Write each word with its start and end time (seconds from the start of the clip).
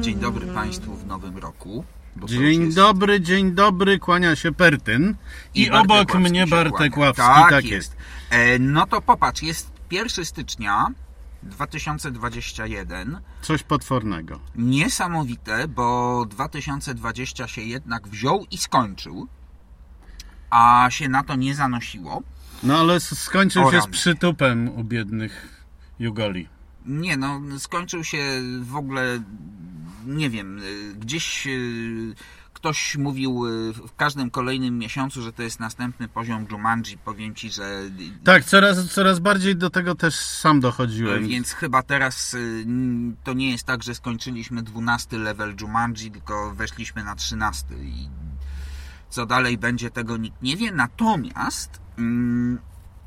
Dzień 0.00 0.18
dobry 0.20 0.46
Państwu 0.46 0.96
w 0.96 1.06
nowym 1.06 1.38
roku. 1.38 1.84
Dzień 2.24 2.64
jest- 2.64 2.76
dobry, 2.76 3.20
dzień 3.20 3.52
dobry, 3.52 3.98
kłania 3.98 4.36
się 4.36 4.52
Pertyn. 4.52 5.14
I, 5.54 5.70
Bartek 5.70 5.90
obok 5.90 6.14
mnie 6.14 6.46
Bartek. 6.46 6.96
Ławski, 6.96 7.22
Tak, 7.22 7.50
tak, 7.50 7.64
jest. 7.64 7.72
jest. 7.72 7.96
E, 8.30 8.58
no 8.58 8.86
to 8.86 9.02
popatrz, 9.02 9.42
jest 9.42 9.70
1 9.90 10.24
stycznia 10.24 10.86
2021. 11.42 13.20
Coś 13.42 13.62
potwornego. 13.62 14.40
Niesamowite, 14.54 15.68
bo 15.68 16.24
2020 16.30 17.48
się 17.48 17.62
jednak 17.62 18.08
wziął 18.08 18.46
i 18.50 18.58
skończył, 18.58 19.26
a 20.50 20.86
się 20.90 21.08
na 21.08 21.22
to 21.22 21.34
nie 21.34 21.54
zanosiło. 21.54 22.22
No 22.62 22.78
ale 22.78 23.00
skończył 23.00 23.72
się 23.72 23.80
z 23.80 23.86
przytupem 23.86 24.68
u 24.68 24.84
biednych 24.84 25.64
Jugoli. 25.98 26.48
Nie, 26.86 27.16
no 27.16 27.40
skończył 27.58 28.04
się 28.04 28.18
w 28.62 28.76
ogóle, 28.76 29.22
nie 30.06 30.30
wiem, 30.30 30.58
y, 30.58 30.94
gdzieś 30.94 31.46
y, 31.46 32.14
ktoś 32.52 32.96
mówił 32.96 33.46
y, 33.46 33.72
w 33.72 33.96
każdym 33.96 34.30
kolejnym 34.30 34.78
miesiącu, 34.78 35.22
że 35.22 35.32
to 35.32 35.42
jest 35.42 35.60
następny 35.60 36.08
poziom 36.08 36.46
Jumanji. 36.50 36.98
Powiem 36.98 37.34
Ci, 37.34 37.50
że 37.50 37.82
Tak, 38.24 38.44
coraz, 38.44 38.92
coraz 38.92 39.18
bardziej 39.18 39.56
do 39.56 39.70
tego 39.70 39.94
też 39.94 40.14
sam 40.14 40.60
dochodziłem. 40.60 41.28
Więc 41.28 41.52
chyba 41.52 41.82
teraz 41.82 42.36
to 43.24 43.34
nie 43.34 43.50
jest 43.50 43.64
tak, 43.64 43.82
że 43.82 43.94
skończyliśmy 43.94 44.62
12 44.62 45.18
level 45.18 45.54
Jumanji, 45.60 46.10
tylko 46.10 46.54
weszliśmy 46.54 47.04
na 47.04 47.14
13 47.14 47.66
i 47.82 48.08
co 49.08 49.26
dalej 49.26 49.58
będzie, 49.58 49.90
tego 49.90 50.16
nikt 50.16 50.42
nie 50.42 50.56
wie. 50.56 50.72
Natomiast 50.72 51.85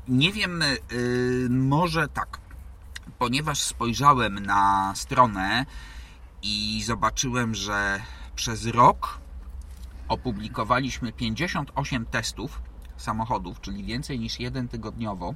nie 0.08 0.32
wiem, 0.32 0.62
y, 0.92 1.48
może 1.50 2.08
tak, 2.08 2.38
ponieważ 3.18 3.62
spojrzałem 3.62 4.38
na 4.38 4.92
stronę 4.96 5.66
i 6.42 6.82
zobaczyłem, 6.86 7.54
że 7.54 8.00
przez 8.34 8.66
rok 8.66 9.18
opublikowaliśmy 10.08 11.12
58 11.12 12.06
testów 12.06 12.62
samochodów, 12.96 13.60
czyli 13.60 13.84
więcej 13.84 14.18
niż 14.18 14.40
jeden 14.40 14.68
tygodniowo. 14.68 15.34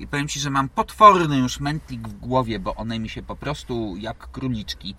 I 0.00 0.06
powiem 0.06 0.28
Ci, 0.28 0.40
że 0.40 0.50
mam 0.50 0.68
potworny 0.68 1.38
już 1.38 1.60
mętlik 1.60 2.08
w 2.08 2.12
głowie, 2.12 2.58
bo 2.58 2.74
one 2.74 2.98
mi 2.98 3.08
się 3.08 3.22
po 3.22 3.36
prostu 3.36 3.96
jak 3.96 4.30
króliczki 4.30 4.94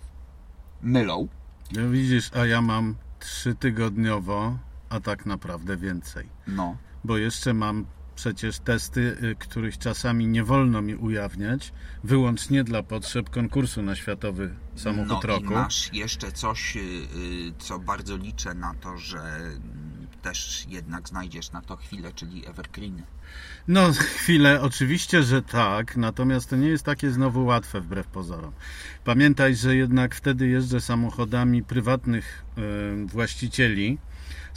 mylą. 0.81 1.27
No 1.71 1.89
widzisz, 1.89 2.31
a 2.33 2.45
ja 2.45 2.61
mam 2.61 2.95
trzytygodniowo, 3.19 4.57
a 4.89 4.99
tak 4.99 5.25
naprawdę 5.25 5.77
więcej. 5.77 6.29
No. 6.47 6.77
Bo 7.03 7.17
jeszcze 7.17 7.53
mam 7.53 7.85
przecież 8.17 8.59
testy, 8.59 9.17
y, 9.23 9.35
których 9.39 9.77
czasami 9.77 10.27
nie 10.27 10.43
wolno 10.43 10.81
mi 10.81 10.95
ujawniać, 10.95 11.73
wyłącznie 12.03 12.63
dla 12.63 12.83
potrzeb 12.83 13.29
konkursu 13.29 13.81
na 13.81 13.95
Światowy 13.95 14.55
Samochód 14.75 15.09
no 15.09 15.19
i 15.23 15.27
Roku. 15.27 15.53
masz 15.53 15.93
jeszcze 15.93 16.31
coś, 16.31 16.77
y, 16.77 16.79
y, 16.79 17.53
co 17.59 17.79
bardzo 17.79 18.17
liczę 18.17 18.53
na 18.53 18.73
to, 18.73 18.97
że 18.97 19.19
też 20.21 20.65
jednak 20.69 21.09
znajdziesz 21.09 21.51
na 21.51 21.61
to 21.61 21.75
chwilę, 21.75 22.11
czyli 22.13 22.47
Evergreen. 22.47 23.03
No, 23.67 23.91
chwilę, 24.17 24.61
oczywiście, 24.61 25.23
że 25.23 25.41
tak, 25.41 25.97
natomiast 25.97 26.49
to 26.49 26.55
nie 26.55 26.67
jest 26.67 26.83
takie 26.83 27.11
znowu 27.11 27.45
łatwe 27.45 27.81
wbrew 27.81 28.07
pozorom. 28.07 28.51
Pamiętaj, 29.03 29.55
że 29.55 29.75
jednak 29.75 30.15
wtedy 30.15 30.47
jeżdżę 30.47 30.81
samochodami 30.81 31.63
prywatnych 31.63 32.45
właścicieli, 33.05 33.97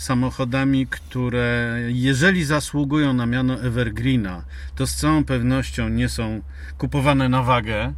samochodami, 0.00 0.86
które 0.86 1.78
jeżeli 1.88 2.44
zasługują 2.44 3.12
na 3.12 3.26
miano 3.26 3.60
Evergreena, 3.60 4.44
to 4.74 4.86
z 4.86 4.94
całą 4.94 5.24
pewnością 5.24 5.88
nie 5.88 6.08
są 6.08 6.40
kupowane 6.78 7.28
na 7.28 7.42
wagę. 7.42 7.94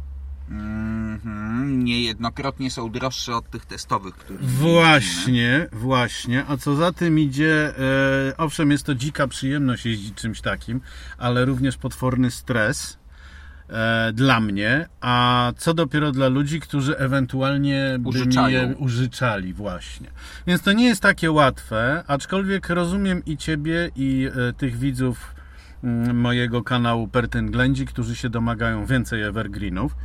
Mhm, 0.49 1.83
Niejednokrotnie 1.83 2.71
są 2.71 2.91
droższe 2.91 3.35
od 3.35 3.49
tych 3.49 3.65
testowych, 3.65 4.15
które. 4.15 4.39
Właśnie, 4.41 5.67
właśnie. 5.71 6.45
A 6.47 6.57
co 6.57 6.75
za 6.75 6.91
tym 6.91 7.19
idzie, 7.19 7.73
e, 8.29 8.37
owszem, 8.37 8.71
jest 8.71 8.85
to 8.85 8.95
dzika 8.95 9.27
przyjemność 9.27 9.85
jeździć 9.85 10.15
czymś 10.15 10.41
takim, 10.41 10.81
ale 11.17 11.45
również 11.45 11.77
potworny 11.77 12.31
stres 12.31 12.97
dla 14.13 14.39
mnie, 14.39 14.85
a 15.01 15.51
co 15.57 15.73
dopiero 15.73 16.11
dla 16.11 16.27
ludzi, 16.27 16.59
którzy 16.59 16.97
ewentualnie 16.97 17.95
by 17.99 18.03
mi 18.03 18.09
Użyczają. 18.09 18.69
je 18.69 18.75
użyczali 18.75 19.53
właśnie. 19.53 20.07
Więc 20.47 20.61
to 20.61 20.73
nie 20.73 20.85
jest 20.85 21.01
takie 21.01 21.31
łatwe, 21.31 22.03
aczkolwiek 22.07 22.69
rozumiem 22.69 23.25
i 23.25 23.37
ciebie 23.37 23.91
i 23.95 24.29
e, 24.49 24.53
tych 24.53 24.77
widzów 24.77 25.35
mm, 25.83 26.17
mojego 26.17 26.63
kanału 26.63 27.07
Pertyn 27.07 27.51
Ględzi, 27.51 27.85
którzy 27.85 28.15
się 28.15 28.29
domagają 28.29 28.85
więcej 28.85 29.21
evergreenów. 29.21 29.95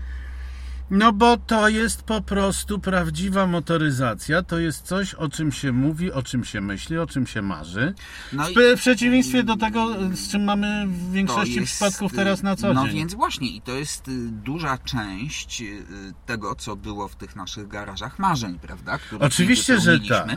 No 0.91 1.13
bo 1.13 1.37
to 1.37 1.69
jest 1.69 2.03
po 2.03 2.21
prostu 2.21 2.79
prawdziwa 2.79 3.47
motoryzacja. 3.47 4.43
To 4.43 4.59
jest 4.59 4.83
coś, 4.87 5.15
o 5.15 5.29
czym 5.29 5.53
się 5.53 5.73
mówi, 5.73 6.13
o 6.13 6.23
czym 6.23 6.45
się 6.45 6.61
myśli, 6.61 6.99
o 6.99 7.07
czym 7.07 7.27
się 7.27 7.43
marzy. 7.43 7.95
No 8.33 8.45
W, 8.47 8.53
w 8.77 8.81
przeciwieństwie 8.81 9.43
do 9.43 9.57
tego, 9.57 9.89
z 10.15 10.31
czym 10.31 10.45
mamy 10.45 10.87
w 10.87 11.13
większości 11.13 11.55
jest, 11.55 11.73
przypadków 11.73 12.13
teraz 12.13 12.43
na 12.43 12.57
co 12.57 12.75
No 12.75 12.87
dzień. 12.87 12.97
więc 12.97 13.15
właśnie, 13.15 13.49
i 13.49 13.61
to 13.61 13.73
jest 13.73 14.09
y, 14.09 14.13
duża 14.31 14.79
część 14.79 15.61
y, 15.63 15.85
tego, 16.27 16.55
co 16.55 16.77
było 16.77 17.09
w 17.09 17.17
tych 17.17 17.37
naszych 17.37 17.69
garażach 17.69 18.19
marzeń, 18.19 18.59
prawda? 18.59 18.99
Których 18.99 19.23
Oczywiście, 19.23 19.81
że 19.81 20.01
tak. 20.01 20.29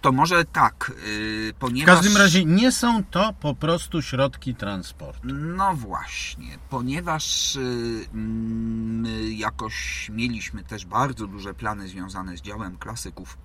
To 0.00 0.12
może 0.12 0.44
tak, 0.44 0.92
y, 1.06 1.52
W 1.56 1.58
ponieważ... 1.58 1.94
każdym 1.96 2.16
razie 2.16 2.44
nie 2.44 2.72
są 2.72 3.04
to 3.04 3.32
po 3.40 3.54
prostu 3.54 4.02
środki 4.02 4.54
transportu. 4.54 5.28
No 5.32 5.74
właśnie, 5.74 6.58
ponieważ 6.70 7.56
y, 7.56 8.08
my 8.12 9.30
jakoś 9.32 9.89
mieliśmy 10.12 10.64
też 10.64 10.86
bardzo 10.86 11.26
duże 11.26 11.54
plany 11.54 11.88
związane 11.88 12.36
z 12.36 12.40
działem 12.40 12.78
klasyków 12.78 13.38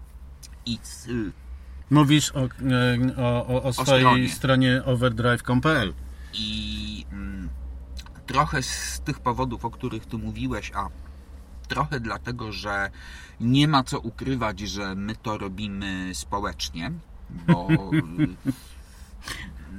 i 0.65 0.79
z, 0.83 1.07
Mówisz 1.89 2.31
o, 2.31 2.39
e, 2.39 2.47
o, 3.17 3.47
o, 3.47 3.63
o 3.63 3.73
swojej 3.73 4.01
stronie. 4.01 4.29
stronie 4.29 4.81
overdrive.pl. 4.85 5.93
i 6.33 7.05
mm, 7.11 7.49
trochę 8.25 8.63
z 8.63 9.01
tych 9.05 9.19
powodów, 9.19 9.65
o 9.65 9.71
których 9.71 10.05
tu 10.05 10.19
mówiłeś, 10.19 10.71
a 10.75 10.89
trochę 11.67 11.99
dlatego, 11.99 12.51
że 12.51 12.89
nie 13.39 13.67
ma 13.67 13.83
co 13.83 13.99
ukrywać, 13.99 14.59
że 14.59 14.95
my 14.95 15.15
to 15.15 15.37
robimy 15.37 16.09
społecznie, 16.13 16.91
bo 17.47 17.67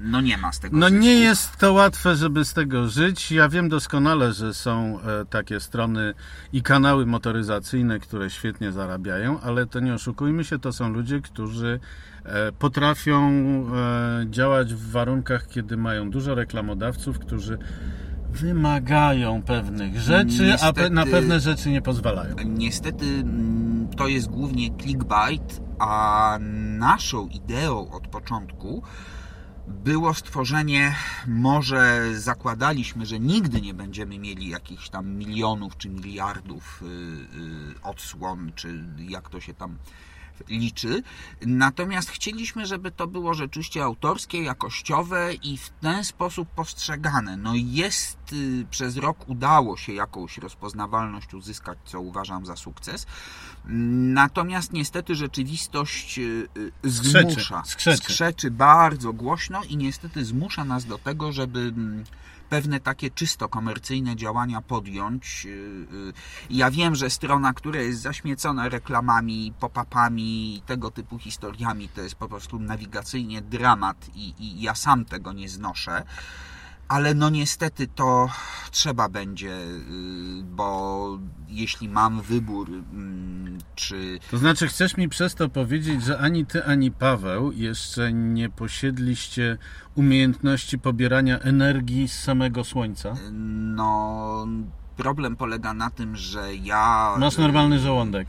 no 0.02 0.20
nie 0.20 0.36
ma 0.38 0.52
z 0.52 0.60
tego 0.60 0.76
No 0.76 0.88
nie 0.88 1.14
jest 1.14 1.56
to 1.56 1.72
łatwe, 1.72 2.16
żeby 2.16 2.44
z 2.44 2.52
tego 2.52 2.88
żyć. 2.88 3.32
Ja 3.32 3.48
wiem 3.48 3.68
doskonale, 3.68 4.32
że 4.32 4.54
są 4.54 4.98
e, 5.00 5.24
takie 5.24 5.60
strony 5.60 6.14
i 6.52 6.62
kanały 6.62 7.06
motoryzacyjne, 7.06 7.98
które 7.98 8.30
świetnie 8.30 8.72
zarabiają, 8.72 9.40
ale 9.40 9.66
to 9.66 9.80
nie 9.80 9.94
oszukujmy 9.94 10.44
się, 10.44 10.58
to 10.58 10.72
są 10.72 10.88
ludzie, 10.88 11.20
którzy 11.20 11.80
e, 12.24 12.52
potrafią 12.52 13.30
e, 13.30 14.26
działać 14.30 14.74
w 14.74 14.90
warunkach, 14.90 15.48
kiedy 15.48 15.76
mają 15.76 16.10
dużo 16.10 16.34
reklamodawców, 16.34 17.18
którzy 17.18 17.58
wymagają 18.30 19.42
pewnych 19.42 20.00
rzeczy, 20.00 20.54
a 20.62 20.72
pe- 20.72 20.90
na 20.90 21.04
Niestety- 21.04 21.10
pewne 21.10 21.40
rzeczy 21.40 21.70
nie 21.70 21.82
pozwalają. 21.82 22.36
Niestety 22.44 23.04
mm, 23.06 23.88
to 23.96 24.08
jest 24.08 24.28
głównie 24.28 24.70
clickbait, 24.82 25.60
a 25.78 26.38
naszą 26.78 27.28
ideą 27.28 27.90
od 27.90 28.08
początku 28.08 28.82
było 29.66 30.15
stworzenie, 30.15 30.94
może 31.27 32.10
zakładaliśmy, 32.15 33.06
że 33.06 33.21
nigdy 33.21 33.60
nie 33.60 33.75
będziemy 33.75 34.19
mieli 34.19 34.49
jakichś 34.49 34.88
tam 34.88 35.09
milionów 35.09 35.77
czy 35.77 35.88
miliardów 35.88 36.82
y, 36.82 36.87
y, 36.87 37.82
odsłon, 37.82 38.53
czy 38.55 38.84
jak 38.99 39.28
to 39.28 39.41
się 39.41 39.55
tam 39.55 39.78
liczy. 40.48 41.02
Natomiast 41.47 42.10
chcieliśmy, 42.10 42.66
żeby 42.66 42.91
to 42.91 43.06
było 43.06 43.34
rzeczywiście 43.34 43.84
autorskie, 43.84 44.42
jakościowe 44.42 45.34
i 45.34 45.56
w 45.56 45.70
ten 45.70 46.04
sposób 46.04 46.49
postrzegane. 46.49 47.37
No 47.37 47.52
jest, 47.55 48.19
y, 48.32 48.66
przez 48.70 48.96
rok 48.96 49.28
udało 49.28 49.76
się 49.76 49.93
jakąś 49.93 50.38
rozpoznawalność 50.38 51.34
uzyskać, 51.34 51.78
co 51.84 52.00
uważam 52.00 52.46
za 52.46 52.56
sukces. 52.56 53.06
Natomiast 54.14 54.72
niestety 54.72 55.14
rzeczywistość 55.14 56.19
y, 56.19 56.49
y, 56.84 56.90
Skrzeczy, 56.90 57.31
zmusza, 57.31 57.62
skrzeczy. 57.64 58.02
skrzeczy 58.02 58.50
bardzo 58.50 59.12
głośno 59.12 59.64
i 59.64 59.76
niestety 59.76 60.25
zmusza 60.25 60.64
nas 60.64 60.84
do 60.84 60.99
tego, 60.99 61.32
żeby 61.32 61.61
mm, 61.61 62.05
pewne 62.48 62.81
takie 62.81 63.10
czysto 63.10 63.48
komercyjne 63.48 64.16
działania 64.16 64.62
podjąć. 64.62 65.44
Yy, 65.44 65.52
yy. 65.93 66.12
Ja 66.50 66.70
wiem, 66.70 66.94
że 66.94 67.10
strona, 67.10 67.52
która 67.52 67.81
jest 67.81 68.00
zaśmiecona 68.00 68.69
reklamami, 68.69 69.52
pop-upami 69.60 70.56
i 70.56 70.62
tego 70.66 70.90
typu 70.90 71.19
historiami, 71.19 71.88
to 71.88 72.00
jest 72.00 72.14
po 72.14 72.28
prostu 72.28 72.58
nawigacyjnie 72.58 73.43
dramat 73.43 74.10
i, 74.14 74.34
i 74.38 74.62
ja 74.62 74.75
sam 74.75 75.04
tego 75.04 75.32
nie 75.32 75.48
znoszę. 75.48 76.02
Ale 76.88 77.15
no 77.15 77.31
niestety 77.31 77.87
to 77.87 78.29
trzeba 78.71 79.09
będzie, 79.09 79.53
y, 79.53 80.43
bo 80.43 81.19
jeśli 81.49 81.88
mam 81.88 82.21
wybór, 82.23 82.69
mm, 82.69 83.59
czy. 83.75 84.19
To 84.31 84.38
znaczy, 84.38 84.69
chcesz 84.69 84.97
mi 84.97 85.09
przez 85.09 85.35
to 85.35 85.49
powiedzieć, 85.49 86.05
że 86.05 86.19
ani 86.19 86.47
ty, 86.47 86.65
ani 86.65 86.91
Paweł 86.91 87.53
jeszcze 87.53 88.12
nie 88.12 88.50
posiedliście 88.50 89.59
umiejętności 89.94 90.79
pobierania 90.79 91.38
energii 91.38 92.09
z 92.09 92.19
samego 92.23 92.65
słońca? 92.65 93.15
No, 93.33 94.47
problem 94.97 95.37
polega 95.37 95.75
na 95.75 95.91
tym, 95.91 96.17
że 96.17 96.55
ja. 96.55 97.15
Masz 97.19 97.37
normalny 97.37 97.79
żołądek. 97.79 98.29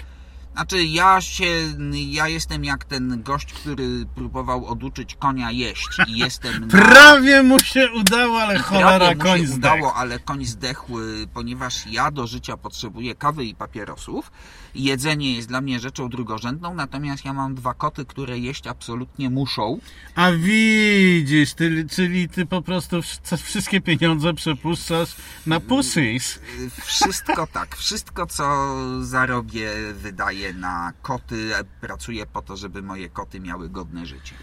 Znaczy, 0.58 0.84
ja 0.84 1.22
się, 1.22 1.46
ja 1.92 2.28
jestem 2.28 2.64
jak 2.66 2.86
ten 2.86 3.24
gość, 3.24 3.54
który 3.54 4.06
próbował 4.16 4.66
oduczyć 4.66 5.16
konia 5.16 5.52
jeść 5.52 5.88
i 6.08 6.18
jestem 6.24 6.60
na... 6.62 6.68
Prawie 6.68 7.44
mu 7.44 7.60
się 7.60 7.92
udało, 7.92 8.42
ale 8.42 8.60
cholera, 8.60 9.16
koń 9.16 9.40
zdechł. 9.46 9.58
udało, 9.58 9.94
ale 9.96 10.20
koń 10.20 10.46
zdechł, 10.46 10.94
ponieważ 11.34 11.88
ja 11.88 12.12
do 12.12 12.28
życia 12.28 12.58
potrzebuję 12.58 13.16
kawy 13.16 13.46
i 13.46 13.56
papierosów. 13.56 14.32
Jedzenie 14.76 15.36
jest 15.36 15.48
dla 15.48 15.62
mnie 15.62 15.80
rzeczą 15.80 16.10
drugorzędną, 16.10 16.74
natomiast 16.74 17.26
ja 17.26 17.34
mam 17.34 17.56
dwa 17.56 17.74
koty, 17.74 18.06
które 18.06 18.40
jeść 18.40 18.68
absolutnie 18.68 19.30
muszą. 19.30 19.80
A 20.16 20.32
widzisz, 20.32 21.54
ty, 21.54 21.86
czyli 21.92 22.30
ty 22.30 22.46
po 22.46 22.62
prostu 22.62 23.00
wsz- 23.00 23.38
wszystkie 23.44 23.82
pieniądze 23.82 24.34
przepuszczasz 24.34 25.16
na 25.46 25.60
pussies. 25.60 26.40
Wszystko 26.86 27.48
tak, 27.48 27.76
wszystko 27.76 28.26
co 28.26 28.76
zarobię 29.04 29.72
wydaję 29.94 30.47
na 30.54 30.94
koty, 31.02 31.50
pracuję 31.82 32.26
po 32.26 32.42
to, 32.42 32.58
żeby 32.58 32.82
moje 32.82 33.10
koty 33.10 33.40
miały 33.40 33.70
godne 33.70 34.06
życie. 34.06 34.36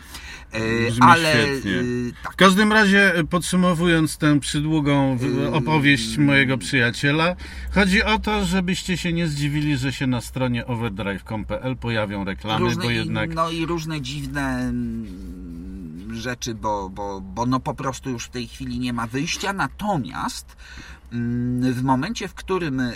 E, 0.52 0.90
Brzmi 0.90 1.02
Ale 1.02 1.32
świetnie. 1.32 1.70
y, 1.72 2.12
W 2.12 2.22
tak, 2.24 2.36
każdym 2.36 2.72
razie, 2.72 3.14
e, 3.14 3.24
podsumowując 3.24 4.18
tę 4.18 4.40
przydługą 4.40 5.16
w- 5.18 5.22
Yy. 5.22 5.52
opowieść 5.52 6.18
mojego 6.18 6.58
przyjaciela, 6.58 7.36
chodzi 7.74 8.02
o 8.02 8.18
to, 8.18 8.44
żebyście 8.44 8.96
się 8.96 9.12
nie 9.12 9.28
zdziwili, 9.28 9.76
że 9.76 9.92
się 9.92 10.06
na 10.06 10.20
stronie 10.20 10.66
overdrive.com.pl 10.66 11.76
pojawią 11.76 12.24
reklamy, 12.24 12.64
różne, 12.64 12.82
bo 12.84 12.90
jednak 12.90 13.34
no 13.34 13.50
i 13.50 13.66
różne 13.66 14.00
dziwne 14.00 14.40
mm, 14.60 16.14
rzeczy, 16.14 16.54
bo, 16.54 16.88
bo, 16.88 17.20
bo 17.20 17.46
no 17.46 17.60
po 17.60 17.74
prostu 17.74 18.10
już 18.10 18.24
w 18.24 18.30
tej 18.30 18.48
chwili 18.48 18.78
nie 18.78 18.92
ma 18.92 19.06
wyjścia. 19.06 19.52
Natomiast 19.52 20.56
mm, 20.56 20.93
w 21.72 21.82
momencie, 21.82 22.28
w 22.28 22.34
którym 22.34 22.80
y, 22.80 22.94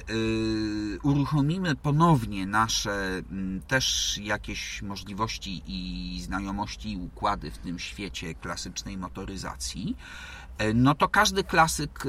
uruchomimy 1.03 1.77
ponownie 1.77 2.47
nasze 2.47 3.23
mm, 3.31 3.61
też 3.61 4.19
jakieś 4.23 4.83
możliwości 4.83 5.63
i 5.67 6.21
znajomości 6.21 6.93
i 6.93 6.97
układy 6.97 7.51
w 7.51 7.59
tym 7.59 7.79
świecie 7.79 8.35
klasycznej 8.35 8.97
motoryzacji, 8.97 9.97
e, 10.59 10.75
no 10.75 10.95
to 10.95 11.09
każdy 11.09 11.45
klasyk 11.45 12.07
y, 12.07 12.09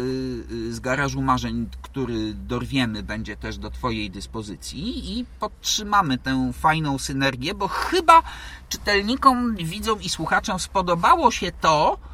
y, 0.52 0.74
z 0.74 0.80
garażu 0.80 1.22
marzeń, 1.22 1.70
który 1.82 2.34
dorwiemy, 2.34 3.04
będzie 3.04 3.38
też 3.38 3.58
do 3.58 3.72
Twojej 3.72 4.12
dyspozycji 4.12 5.20
i 5.20 5.26
podtrzymamy 5.40 6.18
tę 6.18 6.52
fajną 6.54 6.98
synergię, 6.98 7.54
bo 7.56 7.68
chyba 7.68 8.24
czytelnikom, 8.70 9.56
widzom 9.56 10.02
i 10.02 10.10
słuchaczom 10.10 10.60
spodobało 10.60 11.32
się 11.32 11.52
to, 11.62 12.09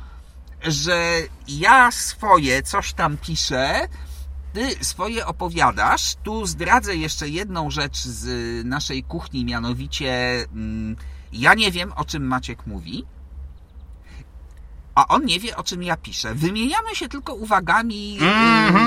że 0.68 1.22
ja 1.48 1.92
swoje 1.92 2.64
coś 2.64 2.94
tam 2.94 3.18
piszę, 3.18 3.88
ty 4.54 4.86
swoje 4.86 5.26
opowiadasz. 5.26 6.16
Tu 6.24 6.46
zdradzę 6.46 6.96
jeszcze 6.96 7.30
jedną 7.30 7.72
rzecz 7.72 7.98
z 7.98 8.66
naszej 8.66 9.04
kuchni, 9.04 9.46
mianowicie 9.46 10.42
mm, 10.54 10.96
ja 11.34 11.54
nie 11.54 11.72
wiem, 11.72 11.94
o 11.96 12.06
czym 12.06 12.28
Maciek 12.28 12.68
mówi. 12.68 13.06
A 14.96 15.08
on 15.08 15.26
nie 15.26 15.40
wie, 15.40 15.58
o 15.58 15.64
czym 15.64 15.84
ja 15.84 15.98
piszę. 15.98 16.36
Wymieniamy 16.36 16.96
się 16.96 17.10
tylko 17.10 17.34
uwagami, 17.34 18.18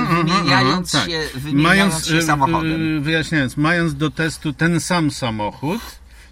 wymieniając 0.08 0.92
się, 0.92 0.98
tak. 1.32 1.42
wymieniając 1.42 2.06
się 2.06 2.22
samochodem. 2.22 3.02
Wyjaśniając, 3.02 3.56
mając 3.56 3.94
do 3.94 4.10
testu 4.10 4.52
ten 4.52 4.80
sam 4.80 5.10
samochód, 5.10 5.80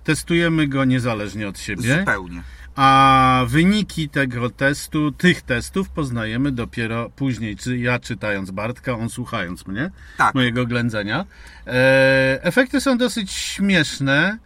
testujemy 0.04 0.68
go 0.68 0.84
niezależnie 0.84 1.48
od 1.48 1.58
siebie, 1.58 1.98
Zupełnie. 1.98 2.42
A 2.76 3.44
wyniki 3.48 4.08
tego 4.08 4.50
testu, 4.50 5.12
tych 5.12 5.42
testów 5.42 5.88
poznajemy 5.88 6.52
dopiero 6.52 7.10
później, 7.10 7.56
czy 7.56 7.78
ja 7.78 7.98
czytając 7.98 8.50
Bartka, 8.50 8.92
on 8.92 9.10
słuchając 9.10 9.66
mnie, 9.66 9.90
Tak. 10.16 10.34
mojego 10.34 10.66
ględzenia. 10.66 11.24
E, 11.66 12.38
efekty 12.42 12.80
są 12.80 12.98
dosyć 12.98 13.32
śmieszne. 13.32 14.38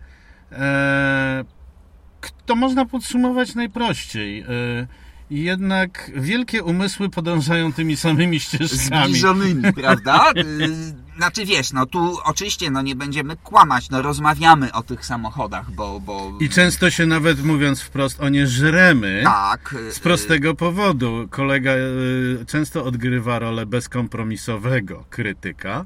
E, 0.53 1.45
to 2.47 2.57
można 2.57 2.85
podsumować 2.87 3.55
najprościej. 3.55 4.41
E, 4.41 4.47
jednak 5.31 6.11
wielkie 6.17 6.63
umysły 6.65 7.09
podążają 7.09 7.73
tymi 7.73 7.97
samymi 7.97 8.41
ścieżkami. 8.41 9.07
zbliżonymi, 9.09 9.73
prawda? 9.73 10.25
Y, 10.37 11.11
Znaczy 11.17 11.45
wiesz, 11.47 11.73
no 11.73 11.87
tu 11.87 12.19
oczywiście 12.25 12.71
no 12.71 12.83
nie 12.83 12.95
będziemy 12.95 13.37
kłamać, 13.37 13.91
no 13.91 14.03
rozmawiamy 14.03 14.73
o 14.73 14.83
tych 14.83 15.07
samochodach, 15.07 15.71
bo... 15.71 16.01
bo 16.01 16.33
I 16.41 16.49
często 16.49 16.91
się 16.91 17.07
nawet 17.07 17.45
mówiąc 17.45 17.81
wprost 17.83 18.21
o 18.21 18.29
nie 18.29 18.47
żremy. 18.47 19.21
tak, 19.25 19.75
y, 19.89 19.93
Z 19.93 20.01
prostego 20.01 20.55
powodu. 20.55 21.29
Kolega 21.31 21.71
y, 21.73 22.45
często 22.47 22.85
odgrywa 22.85 23.39
rolę 23.39 23.67
bezkompromisowego 23.67 25.05
krytyka. 25.11 25.85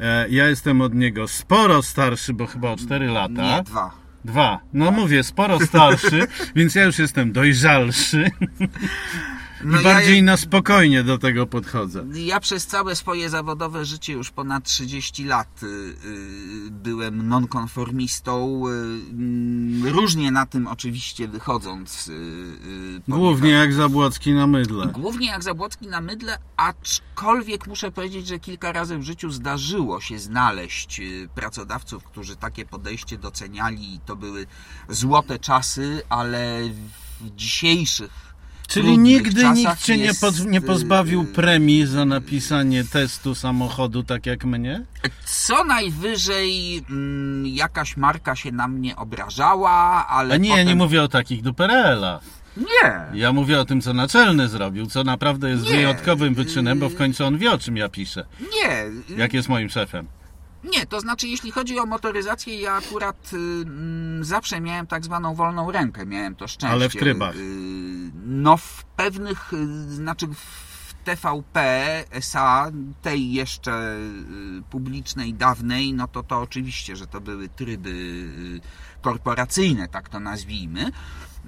E, 0.00 0.28
Ja 0.28 0.48
jestem 0.48 0.80
od 0.80 0.94
niego 0.94 1.28
sporo 1.28 1.82
starszy, 1.82 2.32
bo 2.34 2.46
chyba 2.46 2.70
o 2.70 2.76
4 2.76 3.06
lata. 3.08 3.42
Nie, 3.42 3.62
dwa. 3.62 3.90
Dwa. 4.24 4.60
No 4.72 4.90
mówię, 4.90 5.22
sporo 5.22 5.60
starszy, 5.60 6.26
więc 6.56 6.74
ja 6.74 6.84
już 6.84 6.98
jestem 6.98 7.32
dojrzalszy 7.32 8.30
No 9.64 9.80
i 9.80 9.84
ja- 9.84 9.94
bardziej 9.94 10.22
na 10.22 10.36
spokojnie 10.36 11.04
do 11.04 11.18
tego 11.18 11.46
podchodzę. 11.46 12.04
Ja 12.14 12.40
przez 12.40 12.66
całe 12.66 12.96
swoje 12.96 13.30
zawodowe 13.30 13.84
życie, 13.84 14.12
już 14.12 14.30
ponad 14.30 14.64
30 14.64 15.24
lat, 15.24 15.62
y, 15.62 15.66
y, 15.66 16.70
byłem 16.70 17.28
nonkonformistą. 17.28 18.62
y, 18.68 19.90
Różnie 19.90 20.30
na 20.30 20.46
tym 20.46 20.66
oczywiście 20.66 21.28
wychodząc. 21.28 22.10
Głównie 23.08 23.50
jak 23.50 23.72
Zabłocki 23.72 24.32
na 24.32 24.46
mydle. 24.46 24.86
Głównie 24.86 25.26
jak 25.26 25.42
Zabłocki 25.42 25.86
na 25.86 26.00
mydle, 26.00 26.38
aczkolwiek 26.56 27.66
muszę 27.66 27.90
powiedzieć, 27.90 28.26
że 28.26 28.38
kilka 28.38 28.72
razy 28.72 28.98
w 28.98 29.02
życiu 29.02 29.30
zdarzyło 29.30 30.00
się 30.00 30.18
znaleźć 30.18 31.00
pracodawców, 31.34 32.04
którzy 32.04 32.36
takie 32.36 32.64
podejście 32.64 33.18
doceniali 33.18 33.94
i 33.94 34.00
to 34.00 34.16
były 34.16 34.46
złote 34.88 35.38
czasy, 35.38 36.02
ale 36.08 36.60
w 37.20 37.30
dzisiejszych 37.36 38.31
Czyli 38.72 38.98
nigdy 38.98 39.48
nikt 39.48 39.82
cię 39.84 39.96
nie, 39.96 40.04
jest, 40.04 40.20
poz, 40.20 40.44
nie 40.44 40.58
y, 40.58 40.62
pozbawił 40.62 41.22
y, 41.22 41.26
premii 41.26 41.86
za 41.86 42.04
napisanie 42.04 42.84
testu 42.84 43.34
samochodu, 43.34 44.02
tak 44.02 44.26
jak 44.26 44.44
mnie? 44.44 44.82
Co 45.24 45.64
najwyżej 45.64 46.78
mm, 46.90 47.46
jakaś 47.46 47.96
marka 47.96 48.36
się 48.36 48.52
na 48.52 48.68
mnie 48.68 48.96
obrażała, 48.96 50.06
ale 50.08 50.34
A 50.34 50.36
nie, 50.36 50.48
ja 50.48 50.54
potem... 50.54 50.68
nie 50.68 50.74
mówię 50.74 51.02
o 51.02 51.08
takich 51.08 51.42
duperelach. 51.42 52.22
Nie. 52.56 53.20
Ja 53.20 53.32
mówię 53.32 53.60
o 53.60 53.64
tym, 53.64 53.80
co 53.80 53.92
naczelny 53.92 54.48
zrobił, 54.48 54.86
co 54.86 55.04
naprawdę 55.04 55.50
jest 55.50 55.64
Nie. 55.64 55.70
wyjątkowym 55.70 56.34
wyczynem, 56.34 56.78
bo 56.78 56.88
w 56.88 56.96
końcu 56.96 57.24
on 57.24 57.38
wie, 57.38 57.52
o 57.52 57.58
czym 57.58 57.76
ja 57.76 57.88
piszę. 57.88 58.24
Nie. 58.40 58.84
Jak 59.16 59.32
jest 59.32 59.48
moim 59.48 59.68
szefem. 59.70 60.06
Nie, 60.64 60.86
to 60.86 61.00
znaczy 61.00 61.28
jeśli 61.28 61.50
chodzi 61.50 61.78
o 61.78 61.86
motoryzację, 61.86 62.60
ja 62.60 62.72
akurat 62.72 63.30
y, 63.32 63.36
mm, 63.36 64.24
zawsze 64.24 64.60
miałem 64.60 64.86
tak 64.86 65.04
zwaną 65.04 65.34
wolną 65.34 65.70
rękę, 65.70 66.06
miałem 66.06 66.34
to 66.36 66.48
szczęście. 66.48 66.74
Ale 66.74 66.88
w 66.88 66.92
trybach. 66.92 67.36
Y, 67.36 68.10
no 68.26 68.56
w 68.56 68.84
pewnych, 68.84 69.52
y, 69.52 69.94
znaczy 69.94 70.26
w 70.26 70.72
TVP 71.04 71.60
SA, 72.10 72.70
tej 73.02 73.32
jeszcze 73.32 73.96
y, 74.58 74.62
publicznej, 74.70 75.34
dawnej, 75.34 75.92
no 75.92 76.08
to 76.08 76.22
to 76.22 76.40
oczywiście, 76.40 76.96
że 76.96 77.06
to 77.06 77.20
były 77.20 77.48
tryby 77.48 77.90
y, 77.90 78.60
korporacyjne, 79.00 79.88
tak 79.88 80.08
to 80.08 80.20
nazwijmy. 80.20 80.90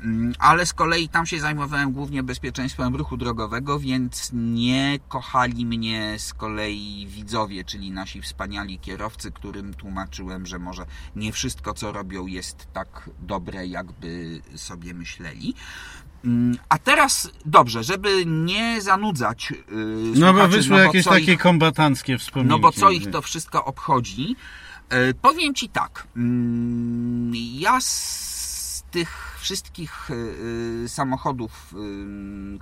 Mm, 0.02 0.32
Ale 0.38 0.66
z 0.66 0.72
kolei 0.72 1.08
tam 1.08 1.26
się 1.26 1.40
zajmowałem 1.40 1.92
głównie 1.92 2.22
bezpieczeństwem 2.22 2.96
ruchu 2.96 3.16
drogowego, 3.16 3.78
więc 3.78 4.30
nie 4.32 4.98
kochali 5.08 5.66
mnie 5.66 6.14
z 6.18 6.34
kolei 6.34 7.06
widzowie, 7.10 7.64
czyli 7.64 7.90
nasi 7.90 8.22
wspaniali 8.22 8.78
kierowcy, 8.78 9.30
którym 9.32 9.74
tłumaczyłem, 9.74 10.46
że 10.46 10.58
może 10.58 10.86
nie 11.16 11.32
wszystko 11.32 11.74
co 11.74 11.92
robią 11.92 12.26
jest 12.26 12.66
tak 12.72 13.10
dobre, 13.22 13.66
jakby 13.66 14.40
sobie 14.56 14.94
myśleli. 14.94 15.54
Mm, 16.24 16.58
A 16.68 16.78
teraz 16.78 17.30
dobrze, 17.46 17.84
żeby 17.84 18.26
nie 18.26 18.80
zanudzać 18.82 19.50
yy, 19.50 19.56
No 20.14 20.26
bo 20.32 20.38
słuchaczy, 20.38 20.56
wyszły 20.56 20.76
bo 20.76 20.82
jakieś 20.82 21.04
co 21.04 21.10
takie 21.10 21.32
ich- 21.32 21.40
kombatanckie 21.40 22.18
wspomnienia. 22.18 22.50
no 22.56 22.58
bo 22.58 22.72
co 22.72 22.90
ich 22.90 23.10
to 23.10 23.22
wszystko 23.22 23.64
obchodzi? 23.64 24.36
E, 24.88 25.14
Powiem 25.14 25.54
Ci 25.54 25.68
tak. 25.68 26.06
mm, 26.16 27.32
Ja 27.34 27.80
z 27.80 28.84
tych 28.90 29.33
wszystkich 29.44 30.08
e, 30.84 30.88
samochodów, 30.88 31.74
e, 31.74 31.78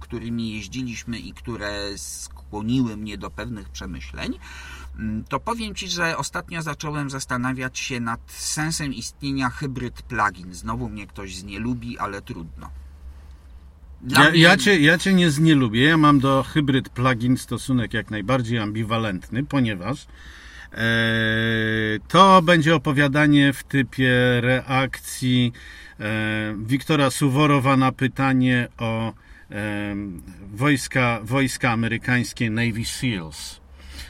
którymi 0.01 0.55
jeździliśmy 0.55 1.19
i 1.19 1.33
które 1.33 1.99
skłoniły 1.99 2.97
mnie 2.97 3.19
do 3.19 3.31
pewnych 3.31 3.69
przemyśleń, 3.69 4.39
mm, 4.99 5.25
to 5.29 5.41
powiem 5.41 5.75
Ci, 5.75 5.89
że 5.89 6.17
ostatnio 6.17 6.63
zacząłem 6.63 7.11
zastanawiać 7.11 7.79
się 7.79 8.01
nad 8.01 8.21
sensem 8.33 8.95
istnienia 8.95 9.51
hybryd 9.51 10.03
plug-in. 10.03 10.55
Znowu 10.55 10.89
mnie 10.89 11.07
ktoś 11.07 11.37
z 11.37 11.45
nie 11.45 11.59
lubi, 11.59 11.99
ale 11.99 12.23
trudno. 12.23 12.71
Ja, 14.09 14.31
mnie- 14.31 14.39
ja, 14.41 14.57
cię, 14.57 14.81
ja 14.81 14.99
cię 14.99 15.15
nie, 15.15 15.31
nie 15.41 15.55
lubię. 15.55 15.85
Ja 15.85 15.97
mam 15.97 16.21
do 16.21 16.43
hybryd 16.43 16.89
plugin 16.89 17.37
stosunek 17.37 17.95
jak 17.95 18.11
najbardziej 18.11 18.59
ambiwalentny, 18.59 19.45
ponieważ 19.45 20.07
to 22.09 22.43
będzie 22.43 22.75
opowiadanie 22.75 23.53
w 23.53 23.65
typie 23.65 24.41
reakcji 24.41 25.53
e, 26.01 26.55
Wiktora 26.59 27.11
Suworowa 27.11 27.77
na 27.77 27.93
pytanie 27.93 28.69
o 28.79 29.13
e, 29.51 29.97
wojska, 30.55 31.21
wojska 31.23 31.71
amerykańskie 31.71 32.51
Navy 32.51 32.85
SEALs. 32.85 33.61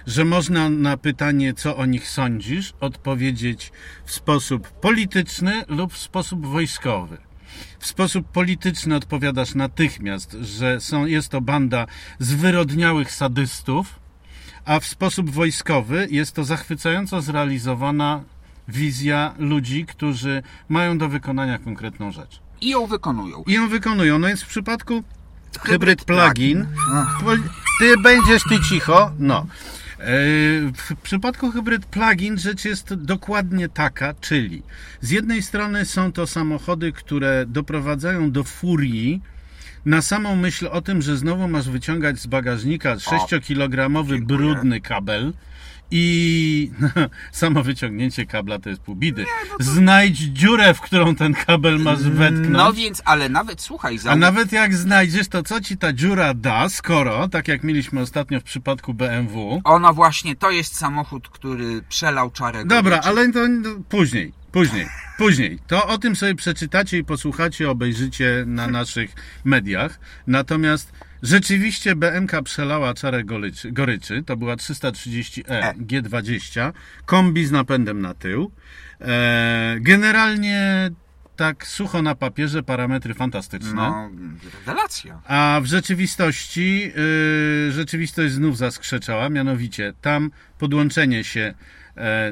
Że 0.07 0.25
można 0.25 0.71
na 0.71 0.97
pytanie, 0.97 1.54
co 1.54 1.76
o 1.76 1.87
nich 1.87 2.09
sądzisz, 2.09 2.75
odpowiedzieć 2.81 3.73
w 4.04 4.12
sposób 4.12 4.69
polityczny 4.69 5.64
lub 5.69 5.92
w 5.92 5.99
sposób 5.99 6.47
wojskowy 6.47 7.16
w 7.78 7.87
sposób 7.87 8.28
polityczny 8.28 8.97
odpowiadasz 8.97 9.54
natychmiast, 9.54 10.33
że 10.33 10.81
są, 10.81 11.07
jest 11.07 11.28
to 11.28 11.40
banda 11.40 11.87
zwyrodniałych 12.19 13.12
sadystów, 13.12 14.01
a 14.64 14.81
w 14.81 14.87
sposób 14.87 15.31
wojskowy 15.31 16.09
jest 16.11 16.33
to 16.33 16.45
zachwycająco 16.45 17.23
zrealizowana 17.23 18.23
wizja 18.69 19.35
ludzi, 19.38 19.87
którzy 19.87 20.42
mają 20.69 20.99
do 20.99 21.09
wykonania 21.09 21.59
konkretną 21.59 22.12
rzecz. 22.12 22.40
I 22.61 22.69
ją 22.69 22.87
wykonują. 22.87 23.45
I 23.47 23.52
ją 23.52 23.69
wykonują. 23.69 24.19
No 24.19 24.28
więc 24.28 24.42
w 24.42 24.49
przypadku 24.49 25.02
Hybrid 25.61 26.04
plugin. 26.04 26.66
Plugin, 27.21 27.49
ty 27.78 27.95
będziesz 28.02 28.42
ty 28.49 28.61
cicho, 28.69 29.12
no. 29.19 29.47
E, 29.99 30.07
W 30.73 30.97
przypadku 31.02 31.50
Hybrid 31.50 31.87
Plugin 31.87 32.38
rzecz 32.38 32.64
jest 32.64 32.95
dokładnie 32.95 33.69
taka, 33.69 34.14
czyli 34.14 34.62
z 35.00 35.11
jednej 35.11 35.42
strony 35.42 35.85
są 35.85 36.12
to 36.12 36.26
samochody, 36.26 36.92
które 36.92 37.45
doprowadzają 37.47 38.31
do 38.31 38.45
furii 38.45 39.23
na 39.84 40.02
samą 40.02 40.36
myśl 40.36 40.66
o 40.66 40.80
tym, 40.80 41.02
że 41.02 41.16
znowu 41.16 41.48
masz 41.48 41.70
wyciągać 41.70 42.18
z 42.18 42.26
bagażnika 42.26 42.96
6-kilogramowy 42.96 44.08
dziękuję. 44.08 44.38
brudny 44.38 44.80
kabel 44.80 45.32
i 45.94 46.70
samo 47.32 47.62
wyciągnięcie 47.62 48.26
kabla 48.26 48.58
to 48.58 48.68
jest 48.70 48.82
pół 48.82 48.96
bidy. 48.96 49.24
no 49.50 49.64
Znajdź 49.64 50.18
dziurę, 50.18 50.74
w 50.74 50.80
którą 50.80 51.14
ten 51.14 51.34
kabel 51.34 51.78
masz 51.78 52.02
wetknąć. 52.02 52.48
No 52.50 52.72
więc, 52.72 53.02
ale 53.04 53.28
nawet 53.28 53.60
słuchaj, 53.60 53.98
za... 53.98 54.10
A 54.10 54.16
nawet 54.16 54.52
jak 54.52 54.74
znajdziesz, 54.74 55.28
to 55.28 55.42
co 55.42 55.60
ci 55.60 55.76
ta 55.76 55.92
dziura 55.92 56.34
da, 56.34 56.68
skoro, 56.68 57.28
tak 57.28 57.48
jak 57.48 57.64
mieliśmy 57.64 58.00
ostatnio 58.00 58.40
w 58.40 58.42
przypadku 58.42 58.94
BMW. 58.94 59.60
Ono 59.64 59.94
właśnie, 59.94 60.36
to 60.36 60.50
jest 60.50 60.76
samochód, 60.76 61.28
który 61.28 61.82
przelał 61.88 62.30
czarę 62.30 62.64
Dobra, 62.64 63.00
ale 63.04 63.32
to 63.32 63.40
później, 63.88 64.32
później, 64.52 64.87
później. 65.18 65.59
To 65.66 65.87
o 65.87 65.99
tym 65.99 66.16
sobie 66.16 66.35
przeczytacie 66.35 66.99
i 66.99 67.04
posłuchacie, 67.04 67.71
obejrzycie 67.71 68.44
na 68.47 68.66
naszych 68.66 69.11
mediach. 69.44 70.00
Natomiast 70.26 70.92
rzeczywiście 71.23 71.97
BMK 71.97 72.42
przelała 72.44 72.94
czarę 72.94 73.25
goryczy, 73.25 73.73
goryczy. 73.73 74.23
To 74.23 74.37
była 74.37 74.56
330e 74.56 75.42
E. 75.47 75.75
G20, 75.75 76.73
kombi 77.06 77.47
z 77.47 77.50
napędem 77.50 78.00
na 78.00 78.14
tył. 78.14 78.52
E, 79.00 79.76
generalnie 79.80 80.90
tak 81.37 81.66
sucho 81.66 82.02
na 82.02 82.14
papierze, 82.14 82.62
parametry 82.62 83.14
fantastyczne. 83.14 83.73
No, 83.75 84.11
rewelacja. 84.59 85.23
A 85.26 85.61
w 85.62 85.66
rzeczywistości 85.66 86.92
yy, 87.66 87.73
rzeczywistość 87.73 88.35
znów 88.35 88.56
zaskrzeczała, 88.56 89.28
mianowicie 89.28 89.92
tam 90.00 90.30
podłączenie 90.59 91.25
się 91.25 91.54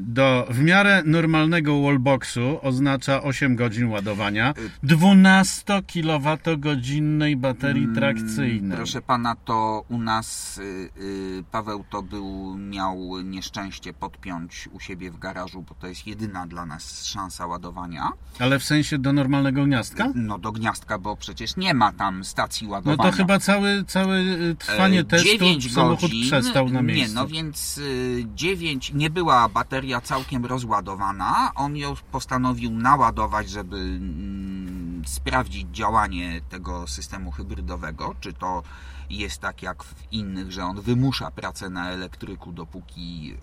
do 0.02 0.46
w 0.50 0.62
miarę 0.62 1.02
normalnego 1.06 1.82
wallboxu 1.82 2.58
oznacza 2.62 3.22
8 3.22 3.56
godzin 3.56 3.88
ładowania 3.88 4.54
12 4.82 5.82
kWh 5.82 7.36
baterii 7.36 7.88
trakcyjnej. 7.94 8.76
Proszę 8.76 9.02
pana, 9.02 9.34
to 9.44 9.84
u 9.88 9.98
nas 9.98 10.58
y, 10.58 10.90
y, 11.00 11.44
Paweł 11.50 11.84
to 11.90 12.02
był, 12.02 12.56
miał 12.58 13.20
nieszczęście 13.24 13.92
podpiąć 13.92 14.68
u 14.72 14.80
siebie 14.80 15.10
w 15.10 15.18
garażu, 15.18 15.64
bo 15.68 15.74
to 15.74 15.86
jest 15.86 16.06
jedyna 16.06 16.46
dla 16.46 16.66
nas 16.66 17.04
szansa 17.04 17.46
ładowania. 17.46 18.08
Ale 18.38 18.58
w 18.58 18.64
sensie 18.64 18.98
do 18.98 19.12
normalnego 19.12 19.64
gniazdka? 19.64 20.12
No 20.14 20.38
do 20.38 20.52
gniazdka, 20.52 20.98
bo 20.98 21.16
przecież 21.16 21.56
nie 21.56 21.74
ma 21.74 21.92
tam 21.92 22.24
stacji 22.24 22.66
No 22.66 22.72
ładowania. 22.72 23.10
to 23.10 23.16
chyba 23.16 23.38
całe, 23.38 23.84
całe 23.84 24.18
y, 24.20 24.56
trwanie 24.58 25.00
E, 25.00 25.04
testu 25.04 25.28
9 25.28 25.72
samochód 25.74 26.00
godzin, 26.00 26.26
przestał 26.26 26.68
na 26.68 26.82
miejscu. 26.82 27.08
Nie, 27.08 27.14
no 27.14 27.26
więc 27.26 27.78
y, 27.78 28.26
9, 28.34 28.92
nie 28.94 29.10
była 29.10 29.48
bateria 29.50 30.00
całkiem 30.00 30.46
rozładowana. 30.46 31.50
On 31.54 31.76
ją 31.76 31.94
postanowił 32.12 32.70
naładować, 32.70 33.50
żeby 33.50 33.76
mm, 33.76 35.02
sprawdzić 35.06 35.68
działanie 35.72 36.40
tego 36.48 36.86
systemu 36.86 37.30
hybrydowego, 37.30 38.14
czy 38.20 38.32
to 38.32 38.62
jest 39.10 39.38
tak 39.38 39.62
jak 39.62 39.84
w 39.84 40.12
innych, 40.12 40.52
że 40.52 40.64
on 40.64 40.80
wymusza 40.80 41.30
pracę 41.30 41.70
na 41.70 41.90
elektryku, 41.90 42.52
dopóki. 42.52 43.26
Yy, 43.26 43.36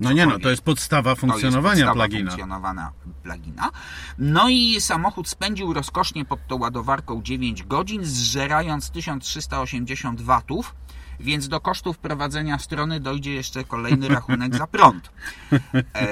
No 0.00 0.12
nie 0.12 0.26
no, 0.26 0.38
to 0.38 0.50
jest 0.50 0.62
podstawa 0.62 1.10
to 1.10 1.16
funkcjonowania 1.16 1.84
jest 1.84 1.94
podstawa 1.94 2.18
funkcjonowania 2.18 2.92
plugina. 3.22 3.70
No 4.18 4.48
i 4.48 4.80
samochód 4.80 5.28
spędził 5.28 5.72
rozkosznie 5.72 6.24
pod 6.24 6.46
tą 6.46 6.58
ładowarką 6.58 7.22
9 7.22 7.62
godzin, 7.62 8.04
zżerając 8.04 8.90
1380 8.90 10.20
watów, 10.20 10.74
więc 11.20 11.48
do 11.48 11.60
kosztów 11.60 11.98
prowadzenia 11.98 12.58
strony 12.58 13.00
dojdzie 13.00 13.34
jeszcze 13.34 13.64
kolejny 13.64 14.08
rachunek 14.08 14.56
za 14.56 14.66
prąd. 14.66 15.10
E, 15.94 16.06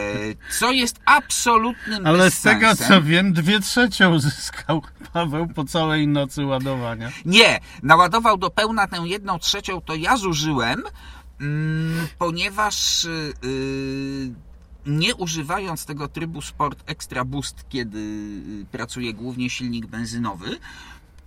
co 0.59 0.73
jest 0.73 1.01
absolutnym 1.05 2.07
Ale 2.07 2.31
z 2.31 2.43
tego 2.43 2.77
co 2.77 3.03
wiem, 3.03 3.33
dwie 3.33 3.61
trzecie 3.61 4.09
uzyskał 4.09 4.83
Paweł 5.13 5.49
po 5.49 5.65
całej 5.65 6.09
nocy 6.09 6.45
ładowania. 6.45 7.11
Nie, 7.25 7.61
naładował 7.83 8.37
do 8.37 8.51
pełna 8.51 8.87
tę 8.87 8.97
jedną 9.05 9.39
trzecią, 9.39 9.81
to 9.81 9.95
ja 9.95 10.17
zużyłem, 10.17 10.83
mm, 11.41 12.07
ponieważ 12.19 13.05
y, 13.05 13.33
y, 13.45 14.35
nie 14.87 15.15
używając 15.15 15.87
tego 15.87 16.09
trybu 16.09 16.43
Sport 16.43 16.83
Extra 16.87 17.25
Boost, 17.25 17.65
kiedy 17.69 17.99
y, 17.99 18.67
pracuje 18.73 19.15
głównie 19.15 19.51
silnik 19.51 19.87
benzynowy, 19.87 20.59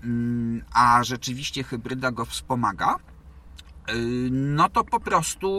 mm, 0.03 0.63
a 0.73 1.03
rzeczywiście 1.03 1.63
hybryda 1.63 2.11
go 2.11 2.25
wspomaga, 2.25 2.95
no 4.31 4.69
to 4.69 4.83
po 4.83 4.99
prostu 4.99 5.49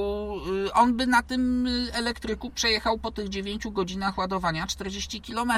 y, 0.67 0.73
on 0.73 0.97
by 0.97 1.07
na 1.07 1.23
tym 1.23 1.67
y, 1.67 1.93
elektryku 1.93 2.51
przejechał 2.51 2.99
po 2.99 3.11
tych 3.11 3.29
9 3.29 3.69
godzinach 3.71 4.19
ładowania 4.19 4.67
40 4.67 5.21
km. 5.21 5.53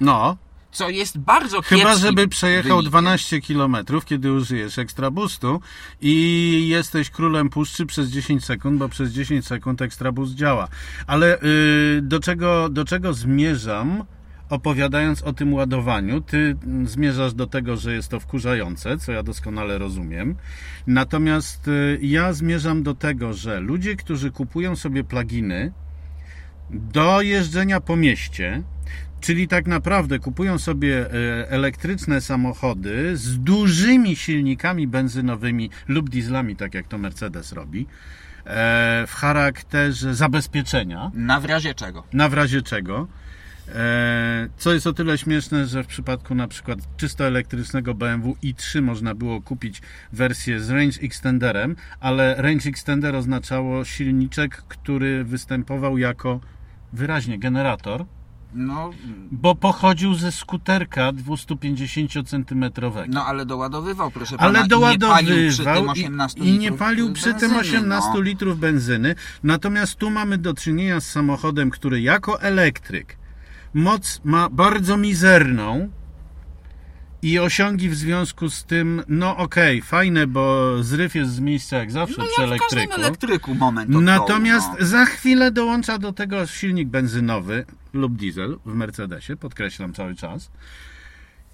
No, 0.00 0.36
Co 0.72 0.88
jest 0.88 1.18
bardzo 1.18 1.62
Chyba, 1.62 1.96
żeby 1.96 2.28
przejechał 2.28 2.76
wynikiem. 2.76 2.90
12 2.90 3.40
km, 3.40 3.76
kiedy 4.04 4.32
użyjesz 4.32 4.78
ekstra 4.78 5.10
boostu 5.10 5.60
i 6.00 6.66
jesteś 6.68 7.10
królem 7.10 7.50
puszczy 7.50 7.86
przez 7.86 8.08
10 8.08 8.44
sekund, 8.44 8.78
bo 8.78 8.88
przez 8.88 9.10
10 9.10 9.46
sekund 9.46 9.82
ekstra 9.82 10.12
boost 10.12 10.34
działa. 10.34 10.68
Ale 11.06 11.42
y, 11.42 12.00
do, 12.02 12.20
czego, 12.20 12.68
do 12.68 12.84
czego 12.84 13.12
zmierzam, 13.12 14.04
opowiadając 14.54 15.22
o 15.22 15.32
tym 15.32 15.54
ładowaniu? 15.54 16.20
Ty 16.20 16.56
zmierzasz 16.84 17.34
do 17.34 17.46
tego, 17.46 17.76
że 17.76 17.94
jest 17.94 18.08
to 18.08 18.20
wkurzające, 18.20 18.98
co 18.98 19.12
ja 19.12 19.22
doskonale 19.22 19.78
rozumiem. 19.78 20.34
Natomiast 20.86 21.68
y, 21.68 21.98
ja 22.02 22.32
zmierzam 22.32 22.82
do 22.82 22.94
tego, 22.94 23.32
że 23.32 23.60
ludzie, 23.60 23.96
którzy 23.96 24.30
kupują 24.30 24.76
sobie 24.76 25.04
pluginy 25.04 25.72
do 26.70 27.22
jeżdżenia 27.22 27.80
po 27.80 27.96
mieście, 27.96 28.62
Czyli 29.20 29.48
tak 29.48 29.66
naprawdę 29.66 30.18
kupują 30.18 30.58
sobie 30.58 31.06
e, 31.06 31.50
elektryczne 31.50 32.20
samochody 32.20 33.16
z 33.16 33.38
dużymi 33.38 34.16
silnikami 34.16 34.86
benzynowymi 34.88 35.70
lub 35.88 36.10
dieslami, 36.10 36.56
tak 36.56 36.74
jak 36.74 36.88
to 36.88 36.98
Mercedes 36.98 37.52
robi, 37.52 37.86
e, 38.46 39.04
w 39.06 39.14
charakterze 39.14 40.14
zabezpieczenia, 40.14 41.10
Na 41.14 41.40
w 41.40 41.44
razie 41.44 41.74
czego? 41.74 42.04
na 42.12 42.28
w 42.28 42.34
razie 42.34 42.62
czego. 42.62 43.08
E, 43.68 44.48
Co 44.56 44.72
jest 44.72 44.86
o 44.86 44.92
tyle 44.92 45.18
śmieszne, 45.18 45.66
że 45.66 45.84
w 45.84 45.86
przypadku 45.86 46.34
na 46.34 46.48
przykład 46.48 46.78
czysto 46.96 47.26
elektrycznego 47.26 47.94
BMW 47.94 48.36
i3 48.42 48.82
można 48.82 49.14
było 49.14 49.40
kupić 49.40 49.82
wersję 50.12 50.60
z 50.60 50.70
range 50.70 51.00
extenderem, 51.02 51.76
ale 52.00 52.34
range 52.42 52.68
extender 52.70 53.16
oznaczało 53.16 53.84
silniczek, 53.84 54.64
który 54.68 55.24
występował 55.24 55.98
jako 55.98 56.40
wyraźnie 56.92 57.38
generator, 57.38 58.04
No, 58.54 58.90
bo 59.30 59.54
pochodził 59.54 60.14
ze 60.14 60.32
skuterka 60.32 61.12
250 61.12 62.28
cm. 62.28 62.64
no 63.08 63.26
ale 63.26 63.46
doładowywał, 63.46 64.10
proszę 64.10 64.36
pana. 64.38 64.48
Ale 64.48 64.66
i 64.66 64.68
nie 64.68 64.98
palił 64.98 65.50
przy 65.50 65.64
tym 65.64 65.64
doładowywał 65.64 65.90
18 65.90 66.40
i, 66.40 66.48
i 66.48 66.52
nie 66.52 66.58
litrów 66.58 66.78
palił 66.78 67.12
przy 67.12 67.34
tym 67.34 67.50
benzyny, 67.50 67.60
18 67.60 68.10
no. 68.14 68.20
litrów 68.20 68.58
benzyny. 68.58 69.14
Natomiast 69.42 69.94
tu 69.94 70.10
mamy 70.10 70.38
do 70.38 70.54
czynienia 70.54 71.00
z 71.00 71.10
samochodem, 71.10 71.70
który 71.70 72.00
jako 72.00 72.42
elektryk 72.42 73.16
moc 73.74 74.20
ma 74.24 74.48
bardzo 74.50 74.96
mizerną 74.96 75.88
i 77.22 77.38
osiągi 77.38 77.88
w 77.88 77.94
związku 77.94 78.50
z 78.50 78.64
tym, 78.64 79.02
no 79.08 79.36
okej, 79.36 79.82
fajne, 79.82 80.26
bo 80.26 80.72
zryw 80.82 81.14
jest 81.14 81.30
z 81.32 81.40
miejsca 81.40 81.76
jak 81.76 81.92
zawsze 81.92 82.14
No 82.18 82.24
przy 82.24 82.40
jak 82.40 82.50
w 82.50 82.52
elektryku. 82.52 82.94
elektryku 82.94 83.54
moment 83.54 83.96
od 83.96 84.02
Natomiast 84.02 84.66
dołu, 84.66 84.76
no. 84.80 84.86
za 84.86 85.04
chwilę 85.04 85.50
dołącza 85.50 85.98
do 85.98 86.12
tego 86.12 86.46
silnik 86.46 86.88
benzynowy 86.88 87.64
lub 87.92 88.16
diesel 88.16 88.58
w 88.66 88.74
Mercedesie, 88.74 89.36
podkreślam 89.36 89.92
cały 89.92 90.14
czas. 90.14 90.50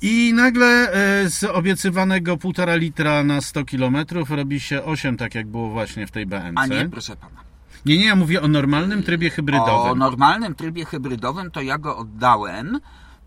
I 0.03 0.33
nagle 0.35 0.93
e, 0.93 1.31
z 1.31 1.45
obiecywanego 1.45 2.37
1,5 2.37 2.79
litra 2.79 3.25
na 3.25 3.41
100 3.41 3.65
km 3.65 3.97
robi 4.29 4.61
się 4.61 4.83
8, 4.85 5.17
tak 5.17 5.35
jak 5.35 5.47
było 5.47 5.71
właśnie 5.71 6.07
w 6.07 6.11
tej 6.11 6.27
BMC. 6.27 6.53
A 6.57 6.67
nie, 6.67 6.89
proszę 6.89 7.17
pana. 7.17 7.50
Nie, 7.87 7.99
nie, 7.99 8.05
ja 8.05 8.17
mówię 8.17 8.43
o 8.43 8.49
normalnym 8.49 9.03
trybie 9.03 9.29
O 9.29 9.31
hybrydowym. 9.31 9.99
normalnym 9.99 10.55
trybie 10.55 10.85
hybrydowym 10.85 11.51
to 11.51 11.61
ja 11.61 11.79
go 11.79 11.97
oddałem 11.97 12.81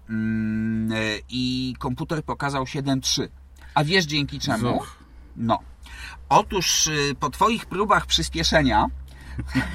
mm, 0.09 0.91
i 1.29 1.75
komputer 1.79 2.23
pokazał 2.23 2.63
7.3. 2.63 3.27
A 3.75 3.83
wiesz 3.83 4.05
dzięki 4.05 4.39
czemu? 4.39 4.81
No. 5.35 5.59
Otóż 6.29 6.87
y, 6.87 7.15
po 7.19 7.29
Twoich 7.29 7.65
próbach 7.65 8.05
przyspieszenia 8.05 8.85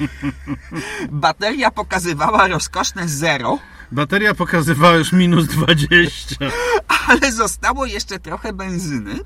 bateria 1.11 1.71
pokazywała 1.71 2.49
rozkoszne 2.49 3.09
zero, 3.09 3.59
Bateria 3.93 4.35
pokazywała 4.35 4.97
już 4.97 5.13
minus 5.13 5.47
20. 5.47 6.37
ale 7.09 7.33
zostało 7.33 7.87
jeszcze 7.87 8.19
trochę 8.19 8.53
benzyny. 8.53 9.19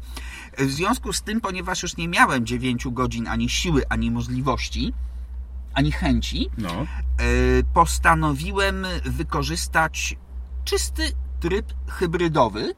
W 0.59 0.71
związku 0.71 1.13
z 1.13 1.23
tym, 1.23 1.41
ponieważ 1.41 1.83
już 1.83 1.97
nie 1.97 2.09
miałem 2.09 2.47
9 2.47 2.87
godzin 2.91 3.29
ani 3.29 3.49
siły, 3.49 3.83
ani 3.89 4.11
możliwości, 4.11 4.93
ani 5.75 5.93
chęci, 5.93 6.51
No. 6.59 6.87
y, 7.21 7.65
postanowiłem 7.75 8.87
wykorzystać 9.05 10.17
czysty 10.65 11.13
tryb 11.41 11.67
hybrydowy 11.89 12.75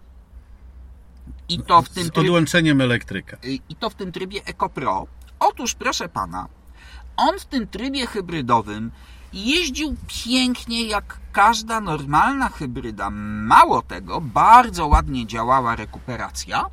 i 1.48 1.62
to 1.62 1.82
w 1.82 1.88
tym 1.88 2.04
Z 2.06 2.18
odłączeniem 2.18 2.80
elektryka. 2.80 3.36
y, 3.44 3.58
i 3.68 3.76
to 3.76 3.90
w 3.90 3.94
tym 3.94 4.12
trybie 4.12 4.44
Eco 4.44 4.68
Pro. 4.68 5.06
Otóż 5.40 5.74
proszę 5.74 6.08
pana, 6.08 6.48
on 7.16 7.38
w 7.38 7.44
tym 7.46 7.66
trybie 7.66 8.06
hybrydowym 8.06 8.90
jeździł 9.32 9.96
pięknie 10.24 10.84
jak 10.86 11.20
każda 11.32 11.80
normalna 11.80 12.48
hybryda. 12.48 13.10
Mało 13.10 13.82
tego, 13.82 14.20
bardzo 14.20 14.86
ładnie 14.86 15.26
działała 15.26 15.76
rekuperacja. 15.76 16.64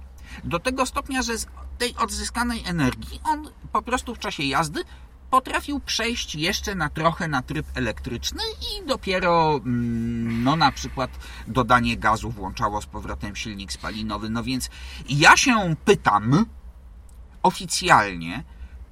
Do 0.43 0.59
tego 0.59 0.85
stopnia, 0.85 1.21
że 1.21 1.37
z 1.37 1.47
tej 1.77 1.95
odzyskanej 1.95 2.63
energii 2.65 3.19
on 3.23 3.49
po 3.71 3.81
prostu 3.81 4.15
w 4.15 4.19
czasie 4.19 4.43
jazdy 4.43 4.81
potrafił 5.31 5.79
przejść 5.79 6.35
jeszcze 6.35 6.75
na 6.75 6.89
trochę 6.89 7.27
na 7.27 7.41
tryb 7.41 7.65
elektryczny 7.75 8.43
i 8.61 8.87
dopiero 8.87 9.55
mm, 9.55 10.43
no 10.43 10.55
na 10.55 10.71
przykład 10.71 11.11
dodanie 11.47 11.97
gazu 11.97 12.29
włączało 12.29 12.81
z 12.81 12.85
powrotem 12.85 13.35
silnik 13.35 13.71
spalinowy. 13.71 14.29
No 14.29 14.43
więc 14.43 14.69
ja 15.09 15.37
się 15.37 15.75
pytam 15.85 16.45
oficjalnie, 17.43 18.43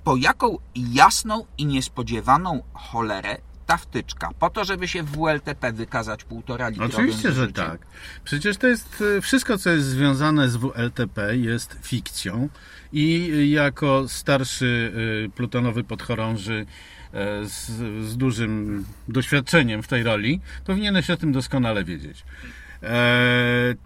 po 0.03 0.15
jaką 0.15 0.58
jasną 0.75 1.46
i 1.58 1.65
niespodziewaną 1.65 2.63
cholerę 2.74 3.38
ta 3.69 3.77
wtyczka? 3.77 4.29
Po 4.39 4.49
to, 4.49 4.65
żeby 4.65 4.88
się 4.88 5.03
w 5.03 5.11
WLTP 5.11 5.73
wykazać 5.73 6.23
półtora 6.23 6.69
litrowym 6.69 6.95
Oczywiście, 6.95 7.31
że 7.31 7.51
tak. 7.51 7.79
Przecież 8.23 8.57
to 8.57 8.67
jest 8.67 9.03
e, 9.17 9.21
wszystko, 9.21 9.57
co 9.57 9.69
jest 9.69 9.88
związane 9.88 10.49
z 10.49 10.55
WLTP 10.55 11.38
jest 11.38 11.77
fikcją 11.81 12.49
i 12.93 13.31
jako 13.51 14.07
starszy 14.07 14.93
e, 15.25 15.29
plutonowy 15.29 15.83
podchorąży 15.83 16.65
e, 17.13 17.45
z, 17.45 17.67
z 18.07 18.17
dużym 18.17 18.85
doświadczeniem 19.07 19.83
w 19.83 19.88
tej 19.88 20.03
roli, 20.03 20.41
powinieneś 20.65 21.09
o 21.09 21.17
tym 21.17 21.31
doskonale 21.31 21.83
wiedzieć. 21.83 22.23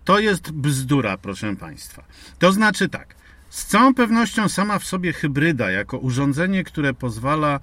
To 0.05 0.19
jest 0.19 0.51
bzdura, 0.51 1.17
proszę 1.17 1.55
Państwa. 1.55 2.03
To 2.39 2.51
znaczy 2.51 2.89
tak. 2.89 3.15
Z 3.49 3.65
całą 3.65 3.93
pewnością 3.93 4.49
sama 4.49 4.79
w 4.79 4.83
sobie 4.83 5.13
hybryda, 5.13 5.71
jako 5.71 5.97
urządzenie, 5.97 6.63
które 6.63 6.93
pozwala 6.93 7.59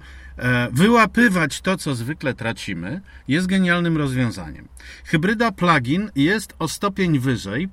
wyłapywać 0.71 1.61
to, 1.61 1.77
co 1.77 1.95
zwykle 1.95 2.33
tracimy, 2.33 3.01
jest 3.27 3.47
genialnym 3.47 3.97
rozwiązaniem. 3.97 4.67
Hybryda 5.05 5.51
plug-in 5.51 6.11
jest 6.15 6.53
o 6.59 6.67
stopień 6.67 7.19
wyżej, 7.19 7.69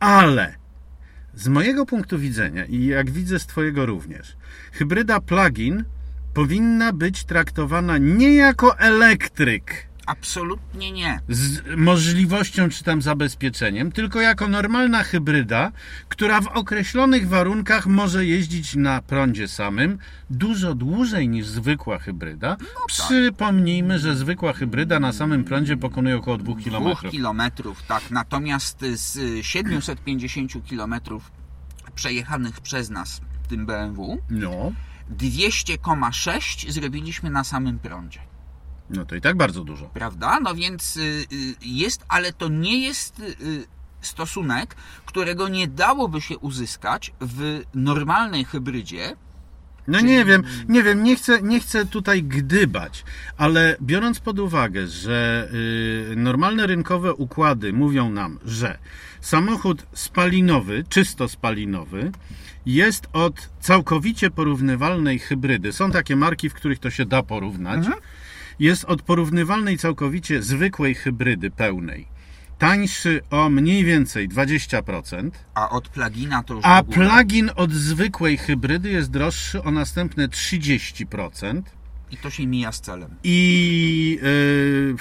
ale 0.00 0.54
z 1.34 1.48
mojego 1.48 1.86
punktu 1.86 2.18
widzenia 2.18 2.64
i 2.64 2.86
jak 2.86 3.10
widzę 3.10 3.38
z 3.38 3.46
Twojego 3.46 3.86
również, 3.86 4.36
hybryda 4.72 5.20
plug-in 5.20 5.84
powinna 6.34 6.92
być 6.92 7.24
traktowana 7.24 7.98
nie 7.98 8.34
jako 8.34 8.78
elektryk, 8.78 9.87
Absolutnie 10.08 10.92
nie. 10.92 11.20
z 11.28 11.62
możliwością 11.76 12.68
czy 12.68 12.84
tam 12.84 13.02
zabezpieczeniem, 13.02 13.92
tylko 13.92 14.20
jako 14.20 14.48
normalna 14.48 15.02
hybryda, 15.02 15.72
która 16.08 16.40
w 16.40 16.46
określonych 16.46 17.28
warunkach 17.28 17.86
może 17.86 18.26
jeździć 18.26 18.74
na 18.76 19.02
prądzie 19.02 19.48
samym 19.48 19.98
dużo 20.30 20.74
dłużej 20.74 21.28
niż 21.28 21.46
zwykła 21.46 21.98
hybryda. 21.98 22.56
Przypomnijmy, 22.86 23.98
że 23.98 24.16
zwykła 24.16 24.52
hybryda 24.52 25.00
na 25.00 25.12
samym 25.12 25.44
prądzie 25.44 25.76
pokonuje 25.76 26.16
około 26.16 26.38
2 26.38 26.54
km. 26.54 26.84
Dwóch 26.84 27.10
kilometrów, 27.10 27.82
tak. 27.82 28.10
Natomiast 28.10 28.80
z 28.80 29.44
750 29.46 30.66
kilometrów 30.66 31.30
przejechanych 31.94 32.60
przez 32.60 32.90
nas 32.90 33.20
tym 33.48 33.66
BMW, 33.66 34.18
No, 34.30 34.72
200,6 35.18 36.70
zrobiliśmy 36.70 37.30
na 37.30 37.44
samym 37.44 37.78
prądzie. 37.78 38.27
No 38.90 39.04
to 39.04 39.16
i 39.16 39.20
tak 39.20 39.36
bardzo 39.36 39.64
dużo. 39.64 39.86
Prawda? 39.86 40.40
No 40.40 40.54
więc 40.54 40.96
y, 40.96 41.00
y, 41.00 41.54
jest, 41.62 42.04
ale 42.08 42.32
to 42.32 42.48
nie 42.48 42.78
jest 42.78 43.20
y, 43.20 43.66
stosunek, 44.00 44.74
którego 45.06 45.48
nie 45.48 45.68
dałoby 45.68 46.20
się 46.20 46.38
uzyskać 46.38 47.12
w 47.20 47.62
normalnej 47.74 48.44
hybrydzie. 48.44 49.16
No 49.88 50.00
nie 50.00 50.24
wiem, 50.24 50.42
nie 50.68 50.82
wiem, 50.82 51.02
nie 51.02 51.16
chcę, 51.16 51.42
nie 51.42 51.60
chcę 51.60 51.86
tutaj 51.86 52.22
gdybać, 52.22 53.04
ale 53.36 53.76
biorąc 53.82 54.20
pod 54.20 54.38
uwagę, 54.38 54.86
że 54.86 55.48
normalne 56.16 56.66
rynkowe 56.66 57.14
układy 57.14 57.72
mówią 57.72 58.10
nam, 58.10 58.38
że 58.44 58.78
samochód 59.20 59.86
spalinowy, 59.92 60.84
czysto 60.88 61.28
spalinowy, 61.28 62.12
jest 62.66 63.08
od 63.12 63.48
całkowicie 63.60 64.30
porównywalnej 64.30 65.18
hybrydy. 65.18 65.72
Są 65.72 65.90
takie 65.90 66.16
marki, 66.16 66.48
w 66.50 66.54
których 66.54 66.78
to 66.78 66.90
się 66.90 67.06
da 67.06 67.22
porównać. 67.22 67.86
Jest 68.58 68.84
od 68.84 69.02
porównywalnej 69.02 69.78
całkowicie 69.78 70.42
zwykłej 70.42 70.94
hybrydy 70.94 71.50
pełnej. 71.50 72.08
Tańszy 72.58 73.20
o 73.30 73.48
mniej 73.50 73.84
więcej 73.84 74.28
20%. 74.28 75.30
A 75.54 75.70
od 75.70 75.88
plugina 75.88 76.42
to 76.42 76.54
już 76.54 76.64
A 76.66 76.82
plugin 76.82 77.50
od 77.56 77.72
zwykłej 77.72 78.36
hybrydy 78.36 78.90
jest 78.90 79.10
droższy 79.10 79.62
o 79.62 79.70
następne 79.70 80.28
30%. 80.28 81.62
I 82.10 82.16
to 82.16 82.30
się 82.30 82.46
mija 82.46 82.72
z 82.72 82.80
celem. 82.80 83.14
I 83.24 84.18
yy, 84.22 84.96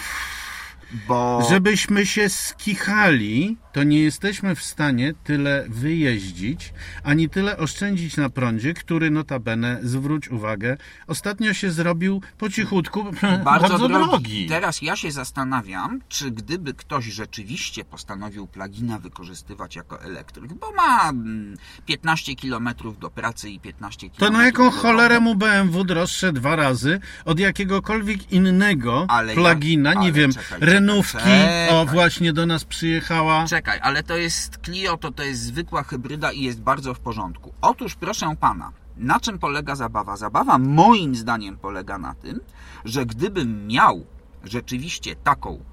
Bo 1.07 1.47
żebyśmy 1.49 2.05
się 2.05 2.29
skichali, 2.29 3.57
to 3.77 3.83
nie 3.83 3.99
jesteśmy 3.99 4.55
w 4.55 4.63
stanie 4.63 5.13
tyle 5.23 5.65
wyjeździć, 5.69 6.73
ani 7.03 7.29
tyle 7.29 7.57
oszczędzić 7.57 8.17
na 8.17 8.29
prądzie, 8.29 8.73
który 8.73 9.11
notabene, 9.11 9.79
zwróć 9.81 10.29
uwagę, 10.29 10.77
ostatnio 11.07 11.53
się 11.53 11.71
zrobił 11.71 12.21
po 12.37 12.49
cichutku 12.49 13.05
bardzo, 13.45 13.87
drogi. 13.89 14.47
Teraz 14.49 14.81
ja 14.81 14.95
się 14.95 15.11
zastanawiam, 15.11 16.01
czy 16.09 16.31
gdyby 16.31 16.73
ktoś 16.73 17.05
rzeczywiście 17.05 17.85
postanowił 17.85 18.47
plugina 18.47 18.99
wykorzystywać 18.99 19.75
jako 19.75 20.01
elektryk, 20.01 20.53
bo 20.53 20.71
ma 20.71 21.09
mm, 21.09 21.57
15 21.85 22.35
km 22.35 22.69
do 22.99 23.09
pracy 23.09 23.49
i 23.49 23.59
15 23.59 24.09
km 24.09 24.19
To 24.19 24.29
na 24.29 24.45
jaką 24.45 24.71
cholerę 24.71 25.19
mu 25.19 25.35
BMW 25.35 25.83
droższe 25.83 26.33
dwa 26.33 26.55
razy 26.55 26.99
od 27.25 27.39
jakiegokolwiek 27.39 28.31
innego 28.31 29.05
Ale 29.09 29.35
ja- 29.35 29.41
plugina, 29.53 29.93
nie 29.93 29.99
ale 29.99 30.11
wiem, 30.11 30.33
czekaj, 30.33 30.59
renówki, 30.61 31.17
czekaj. 31.17 31.69
o 31.69 31.85
właśnie 31.85 32.33
do 32.33 32.45
nas 32.45 32.65
przyjechała. 32.65 33.45
Czekaj, 33.47 33.66
ale 33.67 34.03
to 34.03 34.17
jest 34.17 34.57
Clio, 34.65 34.97
to 34.97 35.11
to 35.11 35.23
jest 35.23 35.41
zwykła 35.41 35.83
hybryda 35.83 36.31
i 36.31 36.41
jest 36.41 36.61
bardzo 36.61 36.93
w 36.93 36.99
porządku. 36.99 37.53
Otóż, 37.61 37.95
proszę 37.95 38.35
pana, 38.39 38.71
na 38.97 39.19
czym 39.19 39.39
polega 39.39 39.75
zabawa? 39.75 40.17
Zabawa 40.17 40.57
moim 40.57 41.15
zdaniem 41.15 41.57
polega 41.57 41.97
na 41.97 42.13
tym, 42.13 42.39
że 42.85 43.05
gdybym 43.05 43.67
miał 43.67 44.05
rzeczywiście 44.43 45.15
taką 45.15 45.63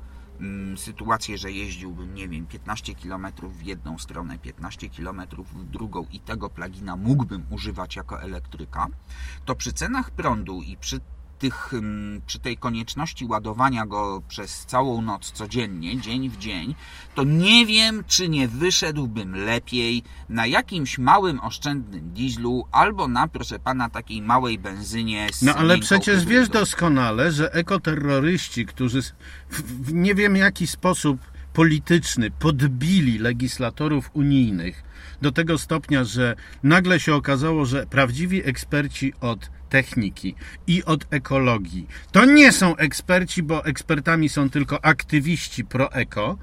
mm, 0.41 0.79
sytuację, 0.79 1.39
że 1.39 1.53
jeździłbym, 1.53 2.15
nie 2.15 2.29
wiem, 2.29 2.47
15 2.47 2.95
km 2.95 3.27
w 3.43 3.63
jedną 3.63 3.99
stronę, 3.99 4.39
15 4.39 4.89
km 4.91 5.23
w 5.55 5.65
drugą 5.65 6.07
i 6.13 6.21
tego 6.21 6.51
plugina 6.51 6.97
mógłbym 6.97 7.47
używać 7.51 7.97
jako 7.97 8.23
elektryka, 8.23 8.87
to 9.45 9.55
przy 9.55 9.73
cenach 9.73 10.11
prądu 10.11 10.63
i 10.63 10.77
przy 10.77 11.01
tych, 11.45 11.75
mm, 11.75 12.21
przy 12.27 12.39
tej 12.39 12.57
konieczności 12.57 13.27
ładowania 13.27 13.87
go 13.87 14.23
przez 14.29 14.67
całą 14.67 15.03
noc 15.03 15.33
codziennie, 15.33 16.01
dzień 16.01 16.31
w 16.31 16.39
dzień, 16.39 16.75
to 17.15 17.25
nie 17.25 17.67
wiem, 17.67 18.05
czy 18.07 18.29
nie 18.29 18.49
wyszedłbym 18.49 19.37
lepiej 19.37 20.03
na 20.29 20.47
jakimś 20.47 20.99
małym, 20.99 21.41
oszczędnym 21.41 22.11
dieslu 22.11 22.65
albo 22.73 23.09
na, 23.09 23.29
proszę 23.29 23.59
pana, 23.59 23.91
takiej 23.91 24.23
małej 24.23 24.59
benzynie 24.59 25.27
z 25.33 25.43
No 25.43 25.55
ale 25.55 25.79
przecież 25.79 26.25
wiesz 26.25 26.45
hybrydą. 26.45 26.61
doskonale, 26.61 27.33
że 27.33 27.55
ekoterroryści, 27.55 28.67
którzy 28.67 29.03
w 29.51 29.93
nie 29.93 30.15
wiem 30.15 30.37
jaki 30.37 30.67
sposób 30.67 31.21
polityczny 31.53 32.31
podbili 32.31 33.19
legislatorów 33.19 34.11
unijnych 34.13 34.83
do 35.23 35.33
tego 35.33 35.59
stopnia, 35.59 36.05
że 36.05 36.37
nagle 36.63 37.01
się 37.01 37.15
okazało, 37.15 37.67
że 37.67 37.87
prawdziwi 37.87 38.49
eksperci 38.49 39.13
od 39.21 39.51
techniki 39.75 40.35
i 40.67 40.85
od 40.85 41.07
ekologii 41.11 41.87
to 42.13 42.25
nie 42.25 42.53
są 42.53 42.77
eksperci, 42.77 43.43
bo 43.43 43.65
ekspertami 43.65 44.29
są 44.29 44.51
tylko 44.51 44.85
aktywiści 44.85 45.65
pro-eko, 45.65 46.39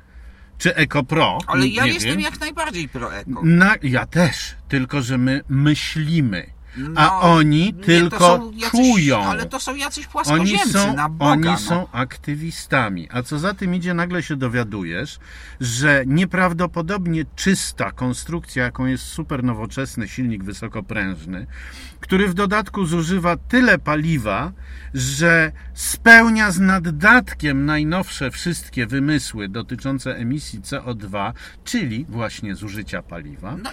czy 0.57 0.75
Eko 0.75 1.03
Pro. 1.03 1.37
Ale 1.47 1.67
ja 1.67 1.85
jestem 1.85 2.11
wiem. 2.11 2.21
jak 2.21 2.39
najbardziej 2.39 2.89
pro-eko. 2.89 3.41
Na, 3.43 3.75
ja 3.83 4.05
też, 4.05 4.55
tylko 4.67 5.01
że 5.01 5.17
my 5.17 5.41
myślimy, 5.49 6.45
a 6.95 7.05
No, 7.05 7.21
oni 7.21 7.73
tylko 7.73 8.51
jacyś, 8.53 8.71
czują. 8.71 9.23
Ale 9.23 9.45
to 9.45 9.59
są 9.59 9.75
jacyś 9.75 10.05
Oni 10.05 10.11
płaskoziemcy, 10.11 10.71
są, 10.71 10.95
na 10.95 11.09
Boga. 11.09 11.31
oni 11.31 11.43
no. 11.43 11.57
są 11.57 11.87
aktywistami. 11.91 13.07
A 13.11 13.21
co 13.23 13.39
za 13.39 13.53
tym 13.53 13.75
idzie, 13.75 13.93
nagle 13.93 14.23
się 14.23 14.35
dowiadujesz, 14.35 15.19
że 15.61 16.03
nieprawdopodobnie 16.07 17.25
czysta 17.35 17.91
konstrukcja, 17.91 18.63
jaką 18.63 18.85
jest 18.85 19.03
super 19.03 19.43
nowoczesny 19.43 20.07
silnik 20.07 20.43
wysokoprężny, 20.43 21.47
który 21.99 22.27
w 22.27 22.33
dodatku 22.33 22.85
zużywa 22.85 23.37
tyle 23.37 23.77
paliwa, 23.77 24.51
że 24.93 25.51
spełnia 25.73 26.51
z 26.51 26.59
naddatkiem 26.59 27.65
najnowsze 27.65 28.31
wszystkie 28.31 28.87
wymysły 28.87 29.49
dotyczące 29.49 30.15
emisji 30.15 30.61
CO2, 30.61 31.33
czyli 31.63 32.05
właśnie 32.09 32.55
zużycia 32.55 33.01
paliwa. 33.01 33.57
No, 33.63 33.69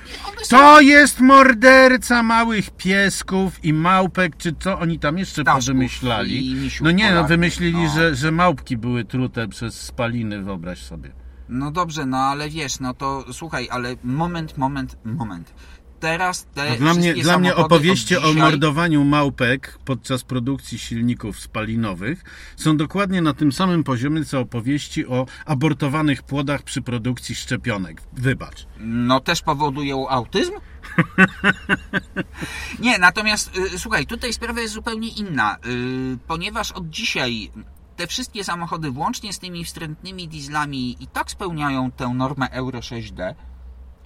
To 0.48 0.80
jest 0.80 1.20
morderca 1.20 2.22
małych 2.22 2.70
piesków 2.88 3.64
i 3.64 3.72
małpek, 3.72 4.36
czy 4.36 4.54
co 4.60 4.78
oni 4.78 4.98
tam 4.98 5.18
jeszcze 5.18 5.42
Ptaszków 5.42 5.66
powymyślali. 5.66 6.56
No 6.80 6.90
nie, 6.90 7.12
no 7.12 7.24
wymyślili, 7.24 7.82
no. 7.82 7.94
Że, 7.94 8.14
że 8.14 8.32
małpki 8.32 8.76
były 8.76 9.04
trute 9.04 9.48
przez 9.48 9.80
spaliny, 9.80 10.42
wyobraź 10.42 10.78
sobie. 10.78 11.12
No 11.48 11.70
dobrze, 11.70 12.06
no 12.06 12.16
ale 12.16 12.48
wiesz, 12.48 12.80
no 12.80 12.94
to 12.94 13.24
słuchaj, 13.32 13.68
ale 13.70 13.96
moment, 14.04 14.58
moment, 14.58 14.96
moment. 15.04 15.54
Teraz 16.00 16.46
te 16.54 16.76
Dla 16.76 16.94
mnie, 16.94 17.14
dla 17.14 17.38
mnie 17.38 17.54
opowieści 17.54 18.16
od 18.16 18.24
o 18.24 18.26
dzisiaj, 18.28 18.42
mordowaniu 18.42 19.04
małpek 19.04 19.78
podczas 19.84 20.24
produkcji 20.24 20.78
silników 20.78 21.40
spalinowych 21.40 22.24
są 22.56 22.76
dokładnie 22.76 23.22
na 23.22 23.34
tym 23.34 23.52
samym 23.52 23.84
poziomie, 23.84 24.24
co 24.24 24.40
opowieści 24.40 25.06
o 25.06 25.26
abortowanych 25.46 26.22
płodach 26.22 26.62
przy 26.62 26.82
produkcji 26.82 27.34
szczepionek. 27.34 28.02
Wybacz. 28.12 28.66
No 28.80 29.20
też 29.20 29.42
powodują 29.42 30.08
autyzm? 30.08 30.52
Nie, 32.78 32.98
natomiast 32.98 33.56
y, 33.56 33.78
słuchaj, 33.78 34.06
tutaj 34.06 34.32
sprawa 34.32 34.60
jest 34.60 34.74
zupełnie 34.74 35.08
inna, 35.08 35.56
y, 35.66 36.18
ponieważ 36.26 36.72
od 36.72 36.90
dzisiaj 36.90 37.50
te 37.96 38.06
wszystkie 38.06 38.44
samochody, 38.44 38.90
włącznie 38.90 39.32
z 39.32 39.38
tymi 39.38 39.64
wstrętnymi 39.64 40.28
dieslami, 40.28 40.96
i 41.00 41.06
tak 41.06 41.30
spełniają 41.30 41.90
tę 41.90 42.08
normę 42.08 42.50
Euro 42.50 42.78
6D. 42.78 43.34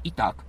I 0.05 0.13
tak. 0.13 0.45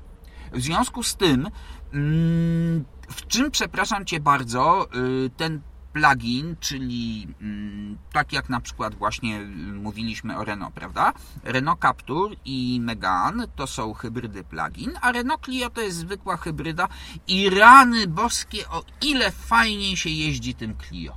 W 0.53 0.61
związku 0.61 1.03
z 1.03 1.15
tym, 1.15 1.49
mm, 1.93 2.85
w 3.09 3.27
czym, 3.27 3.51
przepraszam 3.51 4.05
Cię 4.05 4.19
bardzo, 4.19 4.87
y, 4.95 5.29
ten 5.37 5.61
plugin, 5.93 6.55
czyli 6.59 7.27
mm, 7.41 7.97
tak 8.13 8.33
jak 8.33 8.49
na 8.49 8.61
przykład 8.61 8.95
właśnie 8.95 9.39
y, 9.39 9.45
mówiliśmy 9.73 10.37
o 10.37 10.43
Renault, 10.43 10.73
prawda? 10.73 11.13
Renault 11.43 11.81
Captur 11.81 12.35
i 12.45 12.79
Megane 12.81 13.47
to 13.47 13.67
są 13.67 13.93
hybrydy 13.93 14.43
plugin, 14.43 14.91
a 15.01 15.11
Renault 15.11 15.45
Clio 15.45 15.69
to 15.69 15.81
jest 15.81 15.97
zwykła 15.97 16.37
hybryda 16.37 16.87
i 17.27 17.49
rany 17.49 18.07
boskie, 18.07 18.69
o 18.69 18.83
ile 19.01 19.31
fajnie 19.31 19.97
się 19.97 20.09
jeździ 20.09 20.55
tym 20.55 20.75
Clio. 20.77 21.15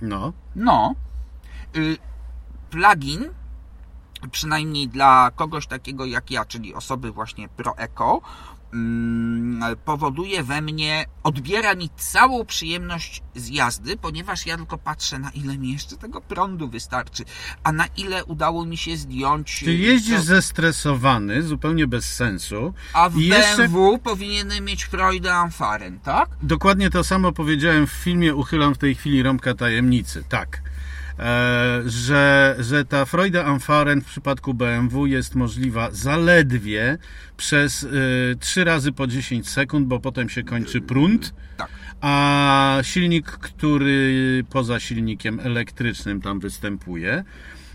No. 0.00 0.32
No, 0.56 0.94
y, 1.76 1.98
plugin, 2.70 3.30
przynajmniej 4.30 4.88
dla 4.88 5.30
kogoś 5.36 5.66
takiego 5.66 6.06
jak 6.06 6.30
ja, 6.30 6.44
czyli 6.44 6.74
osoby 6.74 7.12
właśnie 7.12 7.48
pro-eco, 7.48 8.20
mm, 8.20 8.63
powoduje 9.84 10.42
we 10.42 10.62
mnie, 10.62 11.04
odbiera 11.22 11.74
mi 11.74 11.90
całą 11.96 12.44
przyjemność 12.44 13.22
z 13.34 13.48
jazdy, 13.48 13.96
ponieważ 13.96 14.46
ja 14.46 14.56
tylko 14.56 14.78
patrzę, 14.78 15.18
na 15.18 15.30
ile 15.30 15.58
mi 15.58 15.72
jeszcze 15.72 15.96
tego 15.96 16.20
prądu 16.20 16.68
wystarczy, 16.68 17.24
a 17.64 17.72
na 17.72 17.86
ile 17.96 18.24
udało 18.24 18.66
mi 18.66 18.76
się 18.76 18.96
zdjąć. 18.96 19.62
Ty 19.64 19.74
jeździsz 19.76 20.16
to- 20.16 20.22
zestresowany, 20.22 21.42
zupełnie 21.42 21.86
bez 21.86 22.14
sensu. 22.14 22.74
A 22.92 23.08
w 23.08 23.16
i 23.16 23.26
jeszcze- 23.26 23.56
BMW 23.56 23.98
powinienem 23.98 24.64
mieć 24.64 24.84
Freude 24.84 25.34
am 25.34 25.50
Fahren, 25.50 26.00
tak? 26.00 26.28
Dokładnie 26.42 26.90
to 26.90 27.04
samo 27.04 27.32
powiedziałem 27.32 27.86
w 27.86 27.90
filmie 27.90 28.34
Uchylam 28.34 28.74
w 28.74 28.78
tej 28.78 28.94
chwili 28.94 29.22
rąbka 29.22 29.54
tajemnicy. 29.54 30.24
Tak. 30.28 30.62
E, 31.18 31.82
że, 31.86 32.56
że 32.58 32.84
ta 32.84 33.04
Freude 33.04 33.44
am 33.44 33.60
Fahren 33.60 34.00
w 34.00 34.04
przypadku 34.04 34.54
BMW 34.54 35.06
jest 35.06 35.34
możliwa 35.34 35.90
zaledwie 35.90 36.98
przez 37.36 37.82
y, 37.82 38.36
3 38.40 38.64
razy 38.64 38.92
po 38.92 39.06
10 39.06 39.48
sekund, 39.48 39.86
bo 39.86 40.00
potem 40.00 40.28
się 40.28 40.42
kończy 40.42 40.80
prąd. 40.80 41.34
Tak. 41.56 41.68
A 42.00 42.78
silnik, 42.82 43.26
który 43.26 44.44
poza 44.50 44.80
silnikiem 44.80 45.40
elektrycznym 45.40 46.20
tam 46.20 46.40
występuje, 46.40 47.24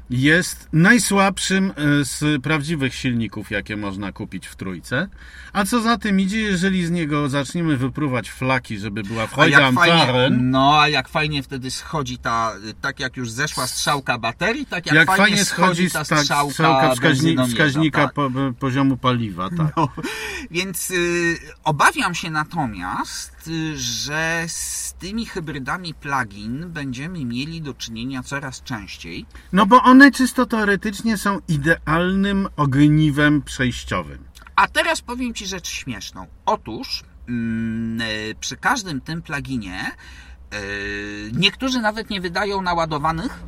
jest 0.09 0.69
najsłabszym 0.73 1.71
e, 1.71 2.05
z 2.05 2.41
prawdziwych 2.43 2.95
silników, 2.95 3.51
jakie 3.51 3.77
można 3.77 4.11
kupić 4.11 4.47
w 4.47 4.55
trójce. 4.55 5.07
A 5.53 5.65
co 5.65 5.81
za 5.81 5.97
tym 5.97 6.19
idzie, 6.19 6.41
jeżeli 6.41 6.85
z 6.85 6.91
niego 6.91 7.29
zaczniemy 7.29 7.77
wypruwać 7.77 8.29
flaki, 8.29 8.77
żeby 8.77 9.03
była 9.03 9.27
fajnie, 9.27 9.71
Fahren, 9.75 10.51
no, 10.51 10.81
a 10.81 10.89
jak 10.89 11.09
fajnie 11.09 11.43
wtedy 11.43 11.71
schodzi 11.71 12.17
ta, 12.17 12.53
tak 12.81 12.99
jak 12.99 13.17
już 13.17 13.31
zeszła 13.31 13.67
strzałka 13.67 14.17
baterii, 14.17 14.65
tak 14.65 14.85
jak, 14.85 14.95
jak 14.95 15.07
fajnie, 15.07 15.23
fajnie 15.23 15.45
schodzi 15.45 15.89
schodzi 15.89 15.91
ta 15.91 16.15
tak, 16.15 16.23
strzałka, 16.23 16.53
strzałka 16.53 16.91
wskaźni, 16.91 17.35
benzynomierza, 17.35 17.55
wskaźnika 17.55 18.03
tak. 18.03 18.13
po, 18.13 18.29
poziomu 18.59 18.97
paliwa. 18.97 19.49
Tak. 19.49 19.73
No, 19.77 19.87
więc 20.51 20.91
y, 20.91 21.37
obawiam 21.63 22.15
się 22.15 22.29
natomiast, 22.29 23.47
y, 23.47 23.77
że 23.77 24.43
z 24.47 24.93
tymi 24.99 25.25
hybrydami 25.25 25.93
plug-in 25.93 26.69
będziemy 26.69 27.25
mieli 27.25 27.61
do 27.61 27.73
czynienia 27.73 28.23
coraz 28.23 28.63
częściej. 28.63 29.25
No 29.53 29.65
bo 29.65 29.81
one 29.99 30.11
czysto 30.11 30.45
teoretycznie 30.45 31.17
są 31.17 31.39
idealnym 31.47 32.47
ogniwem 32.57 33.41
przejściowym. 33.41 34.23
A 34.55 34.67
teraz 34.67 35.01
powiem 35.01 35.33
Ci 35.33 35.45
rzecz 35.47 35.67
śmieszną. 35.67 36.27
Otóż 36.45 37.03
mm, 37.29 38.01
y, 38.01 38.35
przy 38.39 38.57
każdym 38.57 39.01
tym 39.01 39.21
pluginie 39.21 39.91
y, 40.53 41.31
niektórzy 41.33 41.81
nawet 41.81 42.09
nie 42.09 42.21
wydają 42.21 42.61
naładowanych. 42.61 43.39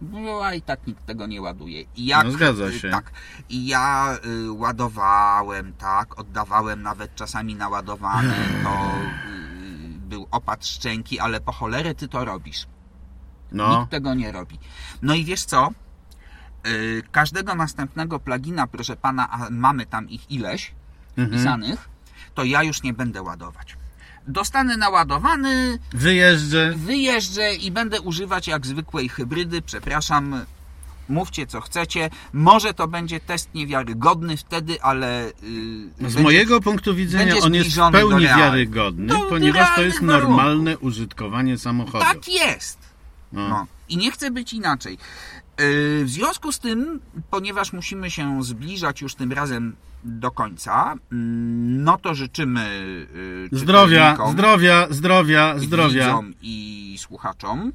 No, 0.00 0.40
a 0.44 0.54
i 0.54 0.62
tak 0.62 0.86
nikt 0.86 1.06
tego 1.06 1.26
nie 1.26 1.42
ładuje. 1.42 1.84
I 1.96 2.06
jak, 2.06 2.24
No, 2.24 2.30
zgadza 2.30 2.66
y, 2.66 2.78
się. 2.78 2.90
Tak. 2.90 3.10
I 3.48 3.66
ja 3.66 4.18
y, 4.46 4.52
ładowałem, 4.52 5.72
tak, 5.72 6.18
oddawałem 6.18 6.82
nawet 6.82 7.14
czasami 7.14 7.54
naładowany, 7.54 8.34
to 8.64 8.70
y, 8.70 10.08
był 10.08 10.28
opad 10.30 10.66
szczęki, 10.66 11.20
ale 11.20 11.40
po 11.40 11.52
cholerę 11.52 11.94
ty 11.94 12.08
to 12.08 12.24
robisz. 12.24 12.66
No, 13.52 13.78
Nikt 13.80 13.90
tego 13.90 14.14
nie 14.14 14.32
robi. 14.32 14.58
No 15.02 15.14
i 15.14 15.24
wiesz 15.24 15.44
co? 15.44 15.68
Yy, 16.66 17.02
każdego 17.12 17.54
następnego 17.54 18.20
plugina, 18.20 18.66
proszę 18.66 18.96
pana, 18.96 19.30
a 19.30 19.46
mamy 19.50 19.86
tam 19.86 20.08
ich 20.10 20.30
ileś 20.30 20.72
Mhm. 21.16 21.28
wpisanych, 21.38 21.88
to 22.34 22.44
ja 22.44 22.62
już 22.62 22.82
nie 22.82 22.92
będę 22.92 23.22
ładować. 23.22 23.76
Dostanę 24.28 24.76
naładowany, 24.76 25.78
wyjeżdżę. 25.92 26.72
wyjeżdżę 26.76 27.54
i 27.54 27.70
będę 27.70 28.00
używać 28.00 28.48
jak 28.48 28.66
zwykłej 28.66 29.08
hybrydy. 29.08 29.62
Przepraszam, 29.62 30.44
mówcie 31.08 31.46
co 31.46 31.60
chcecie. 31.60 32.10
Może 32.32 32.74
to 32.74 32.88
będzie 32.88 33.20
test 33.20 33.54
niewiarygodny 33.54 34.36
wtedy, 34.36 34.82
ale. 34.82 35.32
Yy, 35.42 35.48
Z 35.98 36.02
będzie- 36.02 36.20
mojego 36.20 36.60
punktu 36.60 36.94
widzenia 36.94 37.34
on 37.42 37.54
jest 37.54 37.68
w 37.76 37.90
pełni 37.92 38.24
wiarygodny, 38.26 39.06
Do 39.06 39.20
ponieważ 39.20 39.74
to 39.74 39.82
jest 39.82 40.02
normalne 40.02 40.78
użytkowanie 40.78 41.58
samochodu. 41.58 42.04
Tak 42.04 42.28
jest. 42.28 42.87
No. 43.32 43.48
No. 43.48 43.66
I 43.88 43.96
nie 43.96 44.10
chce 44.10 44.30
być 44.30 44.52
inaczej. 44.52 44.92
Yy, 45.58 46.04
W 46.04 46.08
związku 46.10 46.52
z 46.52 46.58
tym, 46.58 47.00
ponieważ 47.30 47.72
musimy 47.72 48.10
się 48.10 48.44
zbliżać 48.44 49.00
już 49.00 49.14
tym 49.14 49.32
razem 49.32 49.76
do 50.04 50.30
końca, 50.30 50.94
mm, 51.12 51.84
no 51.84 51.98
to 51.98 52.14
życzymy 52.14 52.68
yy, 53.52 53.58
Zdrowia, 53.58 54.16
zdrowia, 54.32 54.86
zdrowia, 54.90 55.58
zdrowia. 55.58 56.04
widzom 56.06 56.34
i 56.42 56.96
słuchaczom. 56.98 57.72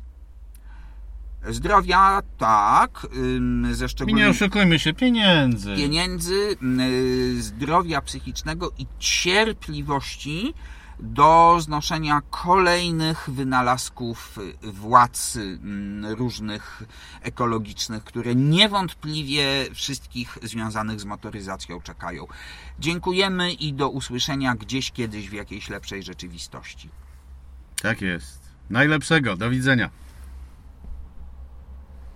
Zdrowia, 1.50 2.22
tak, 2.38 3.08
ze 3.72 3.86
I 3.86 3.86
nie 3.86 3.90
szczególnymi 3.90 4.30
oszukujmy 4.30 4.80
się, 4.80 4.94
pieniędzy. 4.94 5.76
pieniędzy, 5.76 6.58
yy, 7.36 7.42
zdrowia 7.42 8.02
psychicznego 8.02 8.72
i 8.78 8.86
cierpliwości 9.00 10.54
do 11.00 11.58
znoszenia 11.62 12.22
kolejnych 12.30 13.30
wynalazków 13.30 14.40
władz 14.64 15.36
mm, 15.36 16.06
różnych 16.06 16.84
ekologicznych, 17.22 18.04
które 18.04 18.36
niewątpliwie 18.36 19.46
wszystkich 19.74 20.38
związanych 20.44 21.00
z 21.00 21.06
motoryzacją 21.06 21.82
czekają. 21.82 22.28
Dziękujemy 22.80 23.54
i 23.54 23.74
do 23.74 23.90
usłyszenia 23.90 24.56
gdzieś 24.56 24.92
kiedyś 24.92 25.30
w 25.30 25.34
jakiejś 25.34 25.70
lepszej 25.70 26.04
rzeczywistości. 26.04 26.90
Tak 27.82 28.02
jest. 28.02 28.40
Najlepszego. 28.70 29.38
Do 29.38 29.50
widzenia. 29.50 29.90